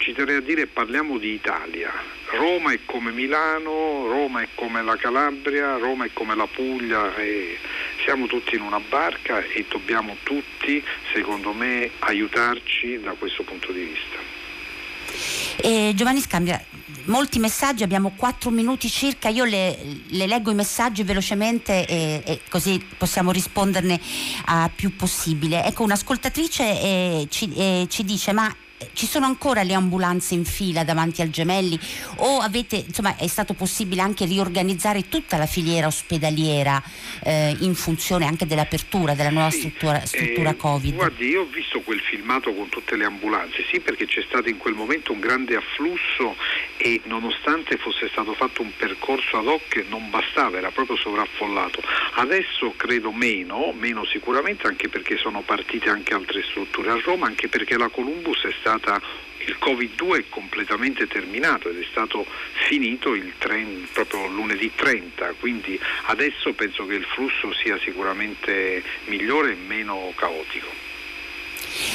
ci 0.03 0.13
terrei 0.13 0.37
a 0.37 0.41
dire 0.41 0.67
parliamo 0.67 1.17
di 1.17 1.33
Italia. 1.33 1.93
Roma 2.33 2.73
è 2.73 2.81
come 2.85 3.13
Milano, 3.13 4.09
Roma 4.09 4.43
è 4.43 4.49
come 4.57 4.83
la 4.83 4.97
Calabria, 4.97 5.77
Roma 5.77 6.07
è 6.07 6.11
come 6.13 6.35
la 6.35 6.47
Puglia, 6.47 7.13
siamo 8.05 8.27
tutti 8.27 8.57
in 8.57 8.63
una 8.63 8.81
barca 8.81 9.41
e 9.45 9.65
dobbiamo 9.69 10.17
tutti, 10.25 10.83
secondo 11.13 11.53
me, 11.53 11.91
aiutarci 12.01 13.01
da 13.01 13.13
questo 13.13 13.45
punto 13.45 13.71
di 13.71 13.81
vista. 13.81 14.19
Eh, 15.59 15.93
Giovanni 15.95 16.21
Scambia, 16.21 16.61
molti 17.05 17.39
messaggi, 17.39 17.85
abbiamo 17.85 18.15
quattro 18.17 18.51
minuti 18.51 18.89
circa, 18.89 19.29
io 19.29 19.45
le, 19.45 19.79
le 20.09 20.27
leggo 20.27 20.51
i 20.51 20.55
messaggi 20.55 21.05
velocemente 21.05 21.87
e, 21.87 22.23
e, 22.25 22.41
così 22.49 22.85
possiamo 22.97 23.31
risponderne 23.31 24.01
a 24.47 24.69
più 24.75 24.97
possibile. 24.97 25.65
Ecco, 25.65 25.85
un'ascoltatrice 25.85 26.63
eh, 26.65 27.27
ci, 27.31 27.53
eh, 27.55 27.87
ci 27.89 28.03
dice 28.05 28.33
ma 28.33 28.53
ci 28.93 29.07
sono 29.07 29.27
ancora 29.27 29.62
le 29.62 29.75
ambulanze 29.75 30.35
in 30.35 30.45
fila 30.45 30.85
davanti 30.85 31.23
al 31.23 31.31
Gemelli 31.31 31.79
o 32.17 32.39
avete, 32.39 32.77
insomma, 32.77 33.17
è 33.17 33.27
stato 33.27 33.55
possibile 33.55 34.03
anche 34.03 34.25
riorganizzare 34.25 35.09
tutta 35.09 35.37
la 35.37 35.47
filiera 35.47 35.87
ospedaliera 35.87 36.83
eh, 37.25 37.57
in 37.61 37.75
funzione 37.75 38.27
anche 38.27 38.47
dell'apertura 38.47 39.15
della 39.15 39.31
nuova 39.31 39.51
sì, 39.51 39.61
struttura, 39.61 40.05
struttura 40.05 40.51
eh, 40.51 40.57
Covid? 40.57 40.95
Guardi, 40.95 41.29
io 41.29 41.43
ho 41.43 41.47
visto 41.47 41.81
quel 41.81 42.01
filmato 42.01 42.53
con 42.53 42.69
tutte 42.69 42.97
le 42.97 43.05
ambulanze, 43.05 43.65
sì 43.71 43.81
perché 43.81 44.07
c'è 44.07 44.23
stato 44.27 44.49
in 44.49 44.59
quel 44.59 44.75
momento 44.75 45.12
un 45.12 45.21
grande 45.21 45.57
afflusso 45.57 46.37
e 46.77 47.01
nonostante 47.05 47.77
fosse 47.77 48.09
stato 48.11 48.35
fatto 48.35 48.62
un 48.62 48.73
percorso 48.77 49.39
ad 49.39 49.47
hoc 49.47 49.85
non 49.89 50.11
bastava, 50.11 50.59
era 50.59 50.71
proprio 50.71 50.97
sovraffollato. 50.97 51.81
Adesso 52.15 52.75
credo 52.77 53.12
meno, 53.12 53.73
meno 53.73 54.05
sicuramente 54.05 54.67
anche 54.67 54.89
perché 54.89 55.17
sono 55.17 55.43
partite 55.43 55.91
anche 55.91 56.15
altre 56.15 56.43
strutture 56.43 56.91
a 56.91 57.01
Roma, 57.05 57.27
anche 57.27 57.49
perché 57.49 57.77
la 57.77 57.89
Columbus 57.89 58.43
è 58.45 58.55
stata 58.59 58.72
il 59.47 59.57
Covid-2 59.61 60.19
è 60.19 60.25
completamente 60.29 61.07
terminato 61.07 61.69
ed 61.69 61.81
è 61.81 61.87
stato 61.91 62.25
finito 62.69 63.14
il 63.14 63.33
tren, 63.38 63.88
proprio 63.93 64.26
lunedì 64.29 64.71
30, 64.75 65.35
quindi 65.41 65.79
adesso 66.05 66.52
penso 66.52 66.87
che 66.87 66.95
il 66.95 67.05
flusso 67.05 67.52
sia 67.55 67.79
sicuramente 67.79 68.83
migliore 69.07 69.52
e 69.52 69.57
meno 69.57 70.12
caotico. 70.14 70.69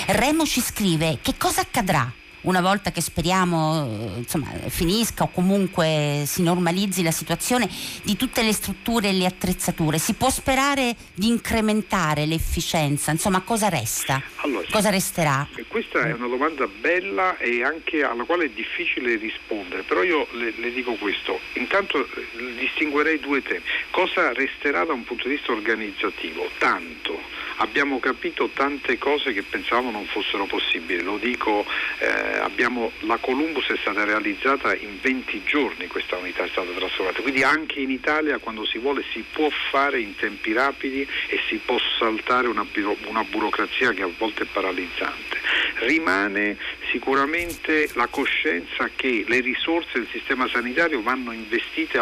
Remo 0.07 0.46
ci 0.46 0.62
scrive 0.62 1.19
che 1.22 1.36
cosa 1.38 1.62
accadrà 1.62 2.12
una 2.48 2.62
volta 2.62 2.92
che 2.92 3.01
speriamo 3.01 4.13
insomma, 4.18 4.48
finisca 4.68 5.25
o 5.25 5.30
comunque 5.30 6.24
si 6.25 6.44
normalizzi 6.44 7.04
la 7.04 7.12
situazione 7.12 7.70
di 8.04 8.16
tutte 8.16 8.42
le 8.42 8.54
strutture 8.54 9.10
e 9.10 9.13
le 9.13 9.25
attrezzature, 9.25 9.98
si 9.98 10.13
può 10.13 10.30
sperare 10.30 10.96
di 11.13 11.27
incrementare 11.27 12.25
l'efficienza? 12.25 13.12
Insomma, 13.12 13.42
cosa 13.42 13.68
resta? 13.68 14.22
Allora, 14.38 14.66
cosa 14.72 14.89
resterà? 14.89 15.48
Questa 15.68 16.00
è 16.08 16.13
una 16.13 16.27
domanda 16.27 16.68
bella 16.68 17.38
e 17.38 17.63
anche 17.63 18.04
alla 18.04 18.24
quale 18.24 18.46
è 18.46 18.50
difficile 18.50 19.16
rispondere, 19.18 19.84
però 19.84 20.04
io 20.04 20.27
le, 20.32 20.54
le 20.58 20.72
dico 20.72 20.94
questo, 20.94 21.39
intanto 21.54 22.00
eh, 22.06 22.56
distinguerei 22.58 23.20
due 23.20 23.42
temi. 23.42 23.63
Cosa 23.92 24.32
resterà 24.32 24.86
da 24.86 24.94
un 24.94 25.04
punto 25.04 25.27
di 25.27 25.36
vista 25.36 25.51
organizzativo? 25.51 26.50
Tanto 26.58 27.37
abbiamo 27.58 28.00
capito 28.00 28.50
tante 28.54 28.98
cose 28.98 29.34
che 29.34 29.44
pensavamo 29.44 29.92
non 29.92 30.06
fossero 30.06 30.46
possibili, 30.46 31.02
lo 31.02 31.18
dico, 31.18 31.66
eh, 32.00 32.38
abbiamo, 32.38 32.92
la 33.02 33.18
Columbus 33.18 33.68
è 33.68 33.78
stata 33.78 34.04
realizzata 34.04 34.76
in 34.76 34.98
20 35.02 35.44
giorni, 35.44 35.88
questa 35.88 36.18
unità 36.18 36.44
è 36.44 36.50
stata 36.50 36.72
trasformata, 36.72 37.22
quindi 37.22 37.44
anche 37.44 37.80
in 37.80 37.92
Italia 37.92 38.38
quando 38.38 38.66
si 38.66 38.78
vuole 38.78 39.04
si 39.12 39.24
può 39.32 39.50
fare 39.72 40.00
in 40.00 40.16
tempi 40.16 40.54
rapidi 40.54 41.08
e 41.28 41.40
si 41.48 41.60
può 41.64 41.78
saltare 41.98 42.48
una, 42.48 42.66
una 43.06 43.24
burocrazia 43.24 43.92
che 43.92 44.04
a 44.04 44.10
volte 44.18 44.44
è 44.44 44.48
paralizzante. 44.52 45.38
Rimane 45.80 46.58
sicuramente 46.92 47.90
la 47.94 48.08
coscienza 48.08 48.90
che 48.96 49.26
le 49.28 49.40
risorse 49.42 49.92
del 49.94 50.08
sistema 50.12 50.48
sanitario 50.48 51.02
vanno 51.02 51.32
investite 51.32 52.00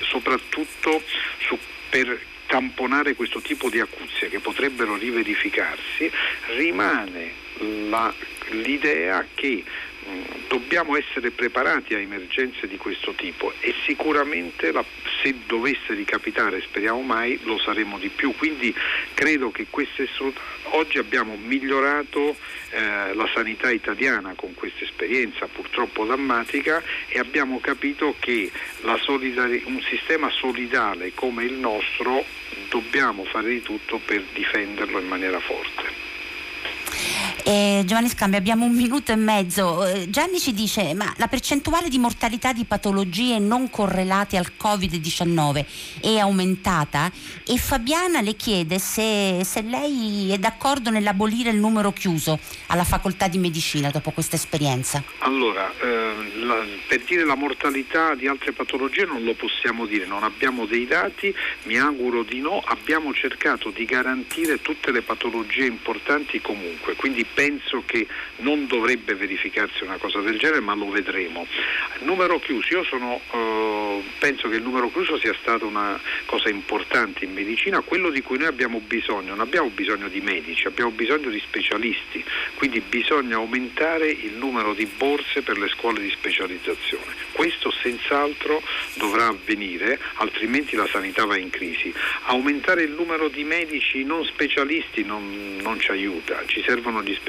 soprattutto 0.00 1.02
su, 1.38 1.58
per 1.88 2.32
tamponare 2.54 3.16
questo 3.16 3.40
tipo 3.40 3.68
di 3.68 3.80
acuzie 3.80 4.28
che 4.28 4.38
potrebbero 4.38 4.94
riverificarsi, 4.94 6.08
rimane 6.56 7.32
la, 7.88 8.14
l'idea 8.50 9.26
che 9.34 9.64
dobbiamo 10.48 10.96
essere 10.96 11.30
preparati 11.30 11.94
a 11.94 11.98
emergenze 11.98 12.66
di 12.66 12.76
questo 12.76 13.12
tipo 13.12 13.52
e 13.60 13.74
sicuramente 13.84 14.72
la, 14.72 14.84
se 15.22 15.34
dovesse 15.46 15.94
ricapitare, 15.94 16.60
speriamo 16.60 17.00
mai, 17.00 17.38
lo 17.44 17.58
saremo 17.58 17.98
di 17.98 18.08
più. 18.08 18.34
Quindi 18.36 18.74
credo 19.14 19.50
che 19.50 19.66
queste 19.70 20.08
oggi 20.70 20.98
abbiamo 20.98 21.36
migliorato 21.36 22.36
eh, 22.70 23.14
la 23.14 23.28
sanità 23.32 23.70
italiana 23.70 24.34
con 24.36 24.54
questa 24.54 24.84
esperienza 24.84 25.46
purtroppo 25.46 26.04
drammatica 26.04 26.82
e 27.08 27.18
abbiamo 27.18 27.60
capito 27.60 28.14
che 28.18 28.50
solidari- 29.02 29.62
un 29.66 29.80
sistema 29.82 30.30
solidale 30.30 31.12
come 31.14 31.44
il 31.44 31.54
nostro 31.54 32.24
dobbiamo 32.68 33.24
fare 33.24 33.48
di 33.48 33.62
tutto 33.62 34.00
per 34.04 34.22
difenderlo 34.32 34.98
in 34.98 35.06
maniera 35.06 35.40
forte. 35.40 35.93
Eh, 37.46 37.82
Giovanni 37.84 38.08
Scambia, 38.08 38.38
abbiamo 38.38 38.64
un 38.64 38.74
minuto 38.74 39.12
e 39.12 39.16
mezzo. 39.16 39.84
Eh, 39.84 40.08
Gianni 40.08 40.40
ci 40.40 40.54
dice: 40.54 40.94
Ma 40.94 41.12
la 41.18 41.28
percentuale 41.28 41.90
di 41.90 41.98
mortalità 41.98 42.54
di 42.54 42.64
patologie 42.64 43.38
non 43.38 43.68
correlate 43.68 44.38
al 44.38 44.52
Covid-19 44.58 45.64
è 46.00 46.16
aumentata? 46.16 47.12
E 47.46 47.58
Fabiana 47.58 48.22
le 48.22 48.34
chiede 48.34 48.78
se, 48.78 49.44
se 49.44 49.60
lei 49.60 50.30
è 50.30 50.38
d'accordo 50.38 50.88
nell'abolire 50.88 51.50
il 51.50 51.58
numero 51.58 51.92
chiuso 51.92 52.38
alla 52.68 52.84
facoltà 52.84 53.28
di 53.28 53.36
medicina 53.36 53.90
dopo 53.90 54.10
questa 54.12 54.36
esperienza. 54.36 55.02
Allora, 55.18 55.70
eh, 55.82 56.46
la, 56.46 56.64
per 56.88 57.02
dire 57.02 57.26
la 57.26 57.36
mortalità 57.36 58.14
di 58.14 58.26
altre 58.26 58.52
patologie 58.52 59.04
non 59.04 59.22
lo 59.22 59.34
possiamo 59.34 59.84
dire, 59.84 60.06
non 60.06 60.22
abbiamo 60.22 60.64
dei 60.64 60.86
dati, 60.86 61.34
mi 61.64 61.76
auguro 61.76 62.22
di 62.22 62.40
no. 62.40 62.62
Abbiamo 62.64 63.12
cercato 63.12 63.68
di 63.68 63.84
garantire 63.84 64.62
tutte 64.62 64.90
le 64.90 65.02
patologie 65.02 65.66
importanti 65.66 66.40
comunque, 66.40 66.94
quindi 66.94 67.32
penso 67.34 67.82
che 67.84 68.06
non 68.36 68.66
dovrebbe 68.66 69.14
verificarsi 69.14 69.82
una 69.82 69.96
cosa 69.96 70.20
del 70.20 70.38
genere, 70.38 70.60
ma 70.60 70.74
lo 70.74 70.88
vedremo. 70.88 71.46
Numero 72.00 72.38
chiuso, 72.38 72.68
io 72.74 72.84
sono, 72.84 73.20
eh, 73.32 74.02
penso 74.18 74.48
che 74.48 74.56
il 74.56 74.62
numero 74.62 74.90
chiuso 74.90 75.18
sia 75.18 75.34
stata 75.40 75.64
una 75.64 76.00
cosa 76.26 76.48
importante 76.48 77.24
in 77.24 77.32
medicina, 77.32 77.80
quello 77.80 78.10
di 78.10 78.22
cui 78.22 78.38
noi 78.38 78.46
abbiamo 78.46 78.80
bisogno, 78.80 79.30
non 79.30 79.40
abbiamo 79.40 79.68
bisogno 79.68 80.08
di 80.08 80.20
medici, 80.20 80.66
abbiamo 80.66 80.90
bisogno 80.92 81.28
di 81.28 81.40
specialisti, 81.40 82.24
quindi 82.54 82.80
bisogna 82.80 83.36
aumentare 83.36 84.08
il 84.08 84.32
numero 84.34 84.72
di 84.72 84.86
borse 84.86 85.42
per 85.42 85.58
le 85.58 85.68
scuole 85.68 86.00
di 86.00 86.10
specializzazione. 86.10 87.22
Questo 87.32 87.72
senz'altro 87.82 88.62
dovrà 88.94 89.26
avvenire, 89.26 89.98
altrimenti 90.14 90.76
la 90.76 90.86
sanità 90.86 91.24
va 91.24 91.36
in 91.36 91.50
crisi. 91.50 91.92
Aumentare 92.26 92.82
il 92.82 92.92
numero 92.92 93.28
di 93.28 93.42
medici 93.42 94.04
non 94.04 94.24
specialisti 94.24 95.04
non, 95.04 95.58
non 95.60 95.80
ci 95.80 95.90
aiuta, 95.90 96.42
ci 96.46 96.62
servono 96.64 97.02
gli 97.02 97.06
specialisti 97.08 97.23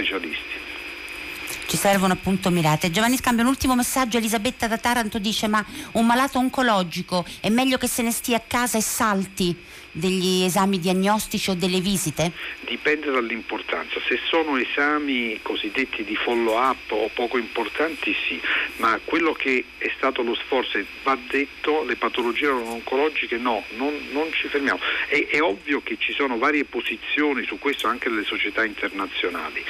ci 1.68 1.78
servono 1.78 2.14
appunto 2.14 2.50
mirate. 2.50 2.92
Giovanni 2.92 3.18
Scambio, 3.18 3.44
un 3.44 3.50
ultimo 3.50 3.76
messaggio, 3.76 4.18
Elisabetta 4.18 4.68
da 4.68 4.78
Taranto 4.78 5.20
dice 5.20 5.48
ma 5.48 5.64
un 5.94 6.06
malato 6.06 6.38
oncologico 6.38 7.26
è 7.40 7.50
meglio 7.50 7.78
che 7.78 7.88
se 7.88 8.02
ne 8.02 8.12
stia 8.12 8.38
a 8.38 8.44
casa 8.46 8.78
e 8.78 8.82
salti 8.82 9.56
degli 9.96 10.44
esami 10.44 10.78
diagnostici 10.80 11.50
o 11.52 11.56
delle 11.56 11.80
visite? 11.80 12.32
Dipende 12.62 13.12
dall'importanza, 13.12 14.00
se 14.08 14.20
sono 14.28 14.58
esami 14.58 15.40
cosiddetti 15.42 16.04
di 16.04 16.16
follow 16.16 16.58
up 16.58 16.92
o 16.92 17.10
poco 17.14 17.38
importanti 17.38 18.14
sì, 18.28 18.40
ma 18.78 19.00
quello 19.04 19.32
che 19.32 19.64
è 19.78 19.92
stato 19.96 20.22
lo 20.22 20.36
sforzo 20.36 20.78
va 21.04 21.18
detto, 21.30 21.84
le 21.84 21.96
patologie 21.96 22.48
oncologiche 22.48 23.38
no, 23.38 23.64
non, 23.78 23.94
non 24.12 24.32
ci 24.34 24.48
fermiamo. 24.50 24.80
È, 25.08 25.28
è 25.28 25.42
ovvio 25.42 25.82
che 25.82 25.96
ci 25.98 26.14
sono 26.14 26.38
varie 26.38 26.66
posizioni 26.66 27.46
su 27.46 27.58
questo 27.58 27.88
anche 27.88 28.10
nelle 28.10 28.26
società 28.26 28.66
internazionali 28.66 29.64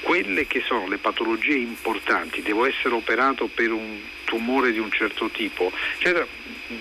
quelle 0.00 0.46
che 0.46 0.62
sono 0.66 0.88
le 0.88 0.96
patologie 0.96 1.56
importanti, 1.56 2.40
devo 2.40 2.64
essere 2.64 2.94
operato 2.94 3.46
per 3.46 3.72
un 3.72 4.00
tumore 4.24 4.72
di 4.72 4.78
un 4.78 4.90
certo 4.90 5.28
tipo, 5.28 5.72
eccetera, 5.98 6.26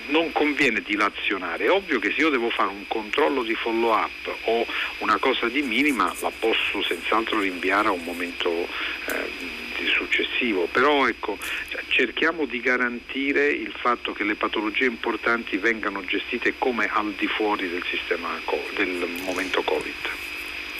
non 0.07 0.31
conviene 0.31 0.81
dilazionare. 0.81 1.65
È 1.65 1.71
ovvio 1.71 1.99
che 1.99 2.11
se 2.11 2.21
io 2.21 2.29
devo 2.29 2.49
fare 2.49 2.69
un 2.69 2.87
controllo 2.87 3.43
di 3.43 3.55
follow 3.55 3.93
up 3.93 4.35
o 4.45 4.65
una 4.99 5.17
cosa 5.17 5.47
di 5.47 5.61
minima 5.61 6.13
la 6.19 6.31
posso 6.37 6.81
senz'altro 6.83 7.39
rinviare 7.39 7.87
a 7.87 7.91
un 7.91 8.03
momento 8.03 8.49
eh, 8.49 9.55
successivo, 9.85 10.67
però 10.71 11.07
ecco, 11.07 11.37
cioè, 11.69 11.81
cerchiamo 11.87 12.45
di 12.45 12.59
garantire 12.59 13.47
il 13.47 13.73
fatto 13.75 14.13
che 14.13 14.23
le 14.23 14.35
patologie 14.35 14.85
importanti 14.85 15.57
vengano 15.57 16.03
gestite 16.05 16.55
come 16.57 16.89
al 16.91 17.13
di 17.13 17.27
fuori 17.27 17.69
del 17.69 17.83
sistema 17.89 18.29
del 18.75 19.07
momento 19.23 19.61
Covid 19.61 20.16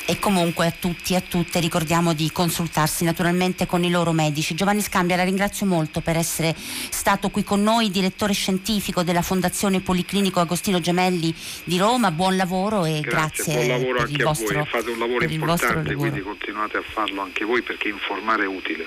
e 0.10 0.20
comunque 0.20 0.68
a 0.68 0.72
tutti 0.72 1.12
e 1.12 1.18
a 1.18 1.22
tutte 1.22 1.60
ricordiamo 1.60 2.14
di 2.14 2.32
consultarsi 2.32 3.04
naturalmente 3.04 3.66
con 3.66 3.84
i 3.84 3.90
loro 3.90 4.14
medici. 4.14 4.56
Giovanni 4.56 4.80
Scambia, 4.80 5.18
la 5.18 5.26
ringrazio 5.26 5.66
molto 5.66 6.00
per 6.00 6.16
essere 6.16 6.56
stato 6.56 7.30
qui 7.30 7.44
con 7.44 7.62
noi, 7.62 7.92
direttore 7.92 8.32
scientifico 8.32 9.04
della 9.04 9.22
Fondazione 9.22 9.82
Policlinico 9.82 10.40
Agostino 10.40 10.80
Gemelli 10.80 11.36
di 11.66 11.78
Roma. 11.78 12.12
Buon 12.12 12.38
lavoro 12.38 12.86
e 12.86 13.02
grazie. 13.02 13.54
grazie 13.54 13.54
buon 13.54 13.68
lavoro 13.68 14.00
anche 14.00 14.22
a 14.22 14.26
vostro, 14.26 14.54
voi, 14.54 14.66
fate 14.66 14.90
un 14.92 15.00
lavoro 15.00 15.26
importante, 15.26 15.96
quindi 15.96 16.22
continuate 16.22 16.78
a 16.78 16.84
farlo 16.84 17.22
anche 17.22 17.44
voi 17.44 17.62
perché 17.62 17.90
informare 17.90 18.44
è 18.44 18.48
utile. 18.48 18.86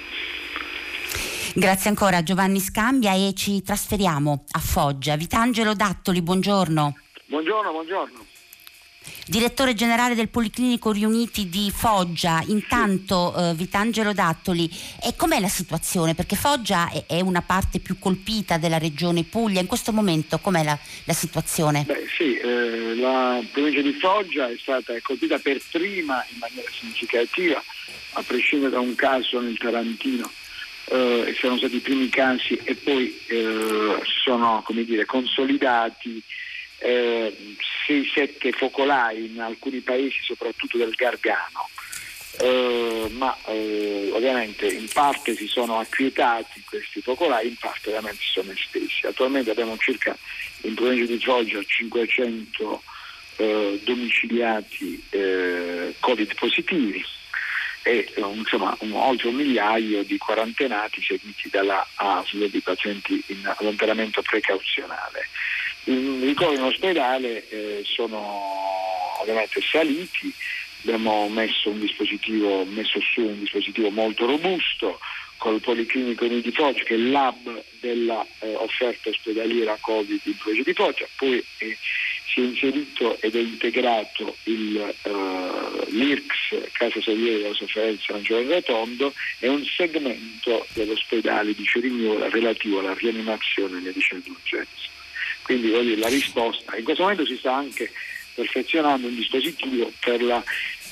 Grazie 1.53 1.91
ancora 1.91 2.19
a 2.19 2.23
Giovanni 2.23 2.61
Scambia 2.61 3.13
e 3.13 3.35
ci 3.35 3.61
trasferiamo 3.61 4.45
a 4.53 4.59
Foggia. 4.59 5.17
Vitangelo 5.17 5.75
Dattoli, 5.75 6.23
buongiorno. 6.23 6.97
Buongiorno, 7.27 7.73
buongiorno 7.73 8.30
direttore 9.27 9.75
generale 9.75 10.15
del 10.15 10.29
Policlinico 10.29 10.91
Riuniti 10.91 11.49
di 11.49 11.71
Foggia. 11.75 12.43
Intanto 12.49 13.35
eh, 13.37 13.55
Vitangelo 13.55 14.13
Dattoli, 14.13 14.69
e 15.03 15.15
com'è 15.17 15.41
la 15.41 15.49
situazione? 15.49 16.15
Perché 16.15 16.37
Foggia 16.37 16.91
è, 16.91 17.05
è, 17.07 17.21
una 17.21 17.43
parte 17.43 17.79
più 17.79 17.99
colpita 17.99 18.59
della 18.59 18.79
regione 18.79 19.25
Puglia, 19.25 19.61
in 19.61 19.67
questo 19.67 19.93
momento 19.93 20.39
com'è 20.39 20.65
la, 20.65 20.79
la 21.05 21.13
situazione? 21.13 21.85
Beh 21.87 22.07
sì, 22.17 22.37
eh, 22.37 22.97
la 22.97 23.41
provincia 23.53 23.81
di 23.81 23.93
Foggia 23.93 24.49
è 24.49 24.57
stata 24.59 24.93
colpita 25.03 25.39
per 25.39 25.61
prima 25.71 26.25
in 26.33 26.39
maniera 26.39 26.69
significativa, 26.73 27.63
a 28.15 28.23
prescindere 28.23 28.73
da 28.73 28.81
un 28.81 28.95
caso 28.95 29.41
nel 29.41 29.57
Tarantino. 29.59 30.31
Eh, 30.93 31.37
sono 31.39 31.57
stati 31.57 31.77
i 31.77 31.81
primi 31.81 32.09
casi 32.09 32.59
e 32.65 32.75
poi 32.75 33.17
eh, 33.29 34.03
sono 34.25 34.65
dire, 34.85 35.05
consolidati 35.05 36.21
eh, 36.81 37.37
6-7 37.89 38.53
focolai 38.53 39.27
in 39.27 39.41
alcuni 39.41 39.81
paesi, 39.81 40.19
soprattutto 40.23 40.77
del 40.77 40.93
Gargano. 40.95 41.69
Eh, 42.39 43.09
ma 43.17 43.37
eh, 43.47 44.11
ovviamente 44.15 44.67
in 44.67 44.89
parte 44.93 45.35
si 45.35 45.47
sono 45.47 45.79
acquietati 45.79 46.63
questi 46.67 47.01
focolai, 47.01 47.49
in 47.49 47.57
parte 47.57 47.89
ovviamente 47.89 48.23
si 48.23 48.33
sono 48.33 48.53
estesi. 48.53 49.07
Attualmente 49.07 49.51
abbiamo 49.51 49.77
circa 49.77 50.17
in 50.63 50.75
provincia 50.75 51.13
di 51.13 51.19
Foggia 51.19 51.61
500 51.63 52.83
eh, 53.37 53.81
domiciliati 53.85 55.03
eh, 55.11 55.95
Covid 55.99 56.35
positivi 56.35 57.05
e 57.83 58.13
insomma 58.17 58.77
un, 58.81 58.93
oltre 58.93 59.29
un 59.29 59.37
migliaio 59.37 60.03
di 60.05 60.19
quarantenati 60.19 61.03
seguiti 61.03 61.49
dalla 61.49 61.87
ASL 61.95 62.49
di 62.51 62.61
pazienti 62.61 63.23
in 63.29 63.53
allontanamento 63.57 64.23
precauzionale. 64.23 65.29
I 65.85 66.21
ricoveri 66.23 66.57
in 66.57 66.63
ospedale 66.63 67.49
eh, 67.49 67.83
sono 67.85 68.59
ovviamente 69.21 69.61
saliti, 69.61 70.33
abbiamo 70.83 71.29
messo, 71.29 71.73
messo, 71.73 73.01
su 73.01 73.21
un 73.21 73.39
dispositivo 73.39 73.91
molto 73.91 74.27
robusto 74.27 74.99
col 75.37 75.61
Policlinico 75.61 76.27
di 76.27 76.53
Foggia 76.53 76.85
che 76.85 76.95
è 76.95 76.99
il 76.99 77.11
lab 77.11 77.65
dell'offerta 77.81 79.09
eh, 79.09 79.11
ospedaliera 79.11 79.77
Covid 79.81 80.21
in 80.25 80.37
provincia 80.37 80.71
di 80.71 80.75
Foggia, 80.75 81.07
poi 81.17 81.43
eh, 81.59 81.79
si 82.33 82.41
è 82.41 82.45
inserito 82.45 83.19
ed 83.21 83.35
è 83.35 83.39
integrato 83.39 84.37
il, 84.45 84.95
uh, 85.03 85.85
l'IRCS 85.89 86.71
Casa 86.73 87.01
Saliere 87.01 87.43
della 87.43 87.55
Sofferenza 87.55 88.13
San 88.13 88.23
Giovanni 88.23 88.53
Rotondo 88.53 89.13
e 89.39 89.49
un 89.49 89.65
segmento 89.65 90.67
dell'ospedale 90.75 91.55
di 91.55 91.65
Cerignola 91.65 92.29
relativo 92.29 92.79
alla 92.79 92.95
rianimazione 92.95 93.79
e 93.79 93.81
medicina 93.81 94.21
d'urgenza. 94.23 95.00
Quindi 95.43 95.69
dire, 95.69 95.97
la 95.97 96.09
risposta, 96.09 96.77
in 96.77 96.85
questo 96.85 97.03
momento 97.03 97.25
si 97.27 97.37
sta 97.37 97.55
anche 97.55 97.91
perfezionando 98.35 99.07
un 99.07 99.15
dispositivo 99.15 99.93
per, 100.01 100.23
la, 100.23 100.43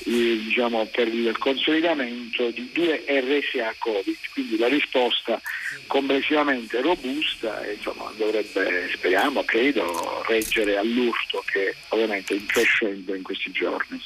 eh, 0.04 0.40
diciamo, 0.44 0.84
per 0.86 1.08
il 1.08 1.36
consolidamento 1.38 2.50
di 2.50 2.70
due 2.72 3.04
RSA 3.06 3.74
Covid, 3.78 4.16
quindi 4.32 4.58
la 4.58 4.68
risposta 4.68 5.40
complessivamente 5.86 6.80
robusta 6.80 7.64
e 7.64 7.74
insomma, 7.74 8.12
dovrebbe, 8.16 8.90
speriamo, 8.94 9.42
credo, 9.44 10.22
reggere 10.26 10.76
all'urto 10.76 11.42
che 11.46 11.74
ovviamente 11.88 12.34
è 12.34 12.36
in 12.38 12.46
crescendo 12.46 13.14
in 13.14 13.22
questi 13.22 13.50
giorni. 13.50 14.00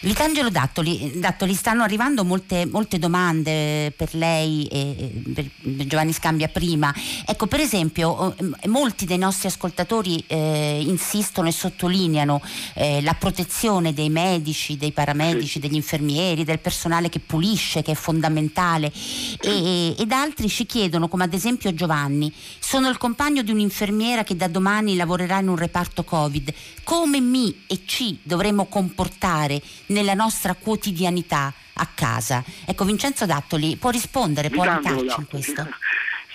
Vitangelo 0.00 0.48
Dattoli, 0.48 1.12
Dattoli 1.16 1.54
stanno 1.54 1.82
arrivando 1.82 2.24
molte, 2.24 2.66
molte, 2.66 2.98
domande 2.98 3.92
per 3.96 4.14
lei 4.14 4.66
e 4.66 5.12
per 5.34 5.48
Giovanni 5.86 6.12
Scambia 6.12 6.48
prima. 6.48 6.94
Ecco, 7.26 7.46
per 7.46 7.60
esempio, 7.60 8.34
molti 8.66 9.06
dei 9.06 9.18
nostri 9.18 9.48
ascoltatori 9.48 10.22
eh, 10.26 10.80
insistono 10.84 11.48
e 11.48 11.52
sottolineano 11.52 12.40
eh, 12.74 13.02
la 13.02 13.14
protezione 13.14 13.92
dei 13.92 14.08
medici, 14.08 14.76
dei 14.76 14.92
paramedici, 14.92 15.58
degli 15.58 15.74
infermieri, 15.74 16.44
del 16.44 16.60
personale 16.60 17.08
che 17.08 17.18
pulisce, 17.18 17.82
che 17.82 17.92
è 17.92 17.96
fondamentale. 17.96 18.92
E, 19.40 19.94
ed 19.98 20.12
altri 20.12 20.48
ci 20.48 20.64
chiedono, 20.64 21.08
come 21.08 21.24
ad 21.24 21.34
esempio 21.34 21.74
Giovanni, 21.74 22.32
sono 22.58 22.88
il 22.88 22.98
compagno 22.98 23.42
di 23.42 23.50
un'infermiera 23.50 24.22
che 24.22 24.36
da 24.36 24.46
domani 24.46 24.96
lavorerà 24.96 25.40
in 25.40 25.48
un 25.48 25.56
reparto 25.56 26.04
Covid. 26.04 26.52
Come 26.84 27.20
mi 27.20 27.64
e 27.66 27.82
ci 27.84 28.18
dovremmo 28.22 28.66
comportare 28.66 29.57
nella 29.86 30.14
nostra 30.14 30.54
quotidianità 30.54 31.52
a 31.74 31.86
casa. 31.94 32.44
Ecco, 32.64 32.84
Vincenzo 32.84 33.26
Dattoli 33.26 33.76
può 33.76 33.90
rispondere, 33.90 34.50
può 34.50 34.64
aiutarci 34.64 35.20
in 35.20 35.26
questo? 35.28 35.68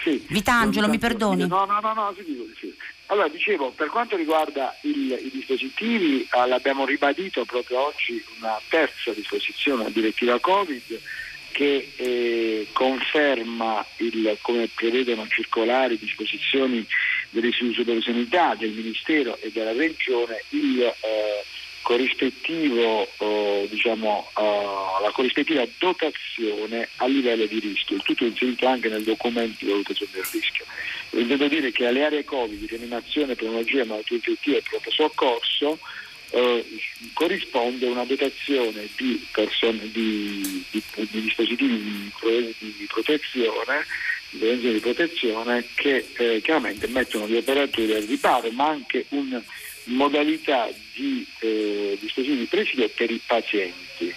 Sì. 0.04 0.22
Vitangelo, 0.28 0.90
mi 0.90 1.00
perdoni. 1.00 1.48
No, 1.48 1.64
no, 1.64 1.80
no, 1.80 1.94
no, 1.94 2.14
sì, 2.18 2.26
sì. 2.60 2.76
Allora, 3.06 3.30
dicevo, 3.30 3.72
per 3.72 3.88
quanto 3.88 4.18
riguarda 4.18 4.76
il, 4.82 5.12
i 5.12 5.30
dispositivi, 5.32 6.28
eh, 6.30 6.48
l'abbiamo 6.48 6.86
ribadito 6.86 7.46
proprio 7.46 7.86
oggi 7.88 8.22
una 8.40 8.60
terza 8.68 9.14
disposizione, 9.14 9.84
la 9.84 9.90
direttiva 9.90 10.40
Covid, 10.40 11.00
che 11.52 11.92
eh, 11.96 12.68
conferma, 12.74 13.86
il, 13.98 14.38
come 14.42 14.68
prevedono 14.74 15.28
circolari, 15.28 15.98
disposizioni 15.98 16.86
dell'Istituto 17.30 17.84
della 17.84 18.02
Sanità, 18.02 18.56
del 18.56 18.72
Ministero 18.72 19.38
e 19.40 19.52
della 19.52 19.72
Regione, 19.72 20.44
il 20.50 20.82
eh, 20.82 21.44
corrispettivo, 21.84 23.08
eh, 23.20 23.68
diciamo, 23.70 24.32
eh, 24.36 24.42
la 25.02 25.12
corrispettiva 25.12 25.64
dotazione 25.78 26.90
a 26.96 27.06
livello 27.06 27.46
di 27.46 27.60
rischio, 27.60 27.98
il 27.98 28.02
tutto 28.02 28.26
inserito 28.26 28.66
anche 28.66 28.90
nel 28.90 29.04
documento 29.04 29.64
di 29.64 29.70
valutazione 29.70 30.12
del 30.14 30.26
rischio. 30.32 30.66
Intendo 31.12 31.48
dire 31.48 31.72
che 31.72 31.86
alle 31.86 32.06
aree 32.06 32.24
Covid, 32.24 32.58
di 32.58 32.66
rianimazione, 32.66 33.36
pneumologia, 33.36 33.86
malattie 33.86 34.16
infettive 34.16 34.58
e 34.58 34.64
pronto 34.64 34.90
soccorso 34.90 35.78
eh, 36.32 36.66
corrisponde 37.14 37.86
una 37.86 38.06
dotazione 38.06 38.88
di, 38.96 39.24
persone, 39.32 39.92
di, 39.92 40.66
di, 40.72 40.84
di 40.96 41.22
dispositivi 41.22 41.76
di, 41.78 42.88
protezione 42.88 43.86
di 44.34 44.80
protezione 44.82 45.64
che 45.76 46.08
eh, 46.16 46.42
chiaramente 46.42 46.88
mettono 46.88 47.28
gli 47.28 47.36
operatori 47.36 47.94
al 47.94 48.02
riparo, 48.02 48.50
ma 48.50 48.70
anche 48.70 49.06
una 49.10 49.44
modalità 49.86 50.70
di 50.94 51.26
eh, 51.40 51.98
dispositivi 52.00 52.46
presidi 52.46 52.88
per 52.90 53.12
i 53.12 53.20
pazienti. 53.26 54.14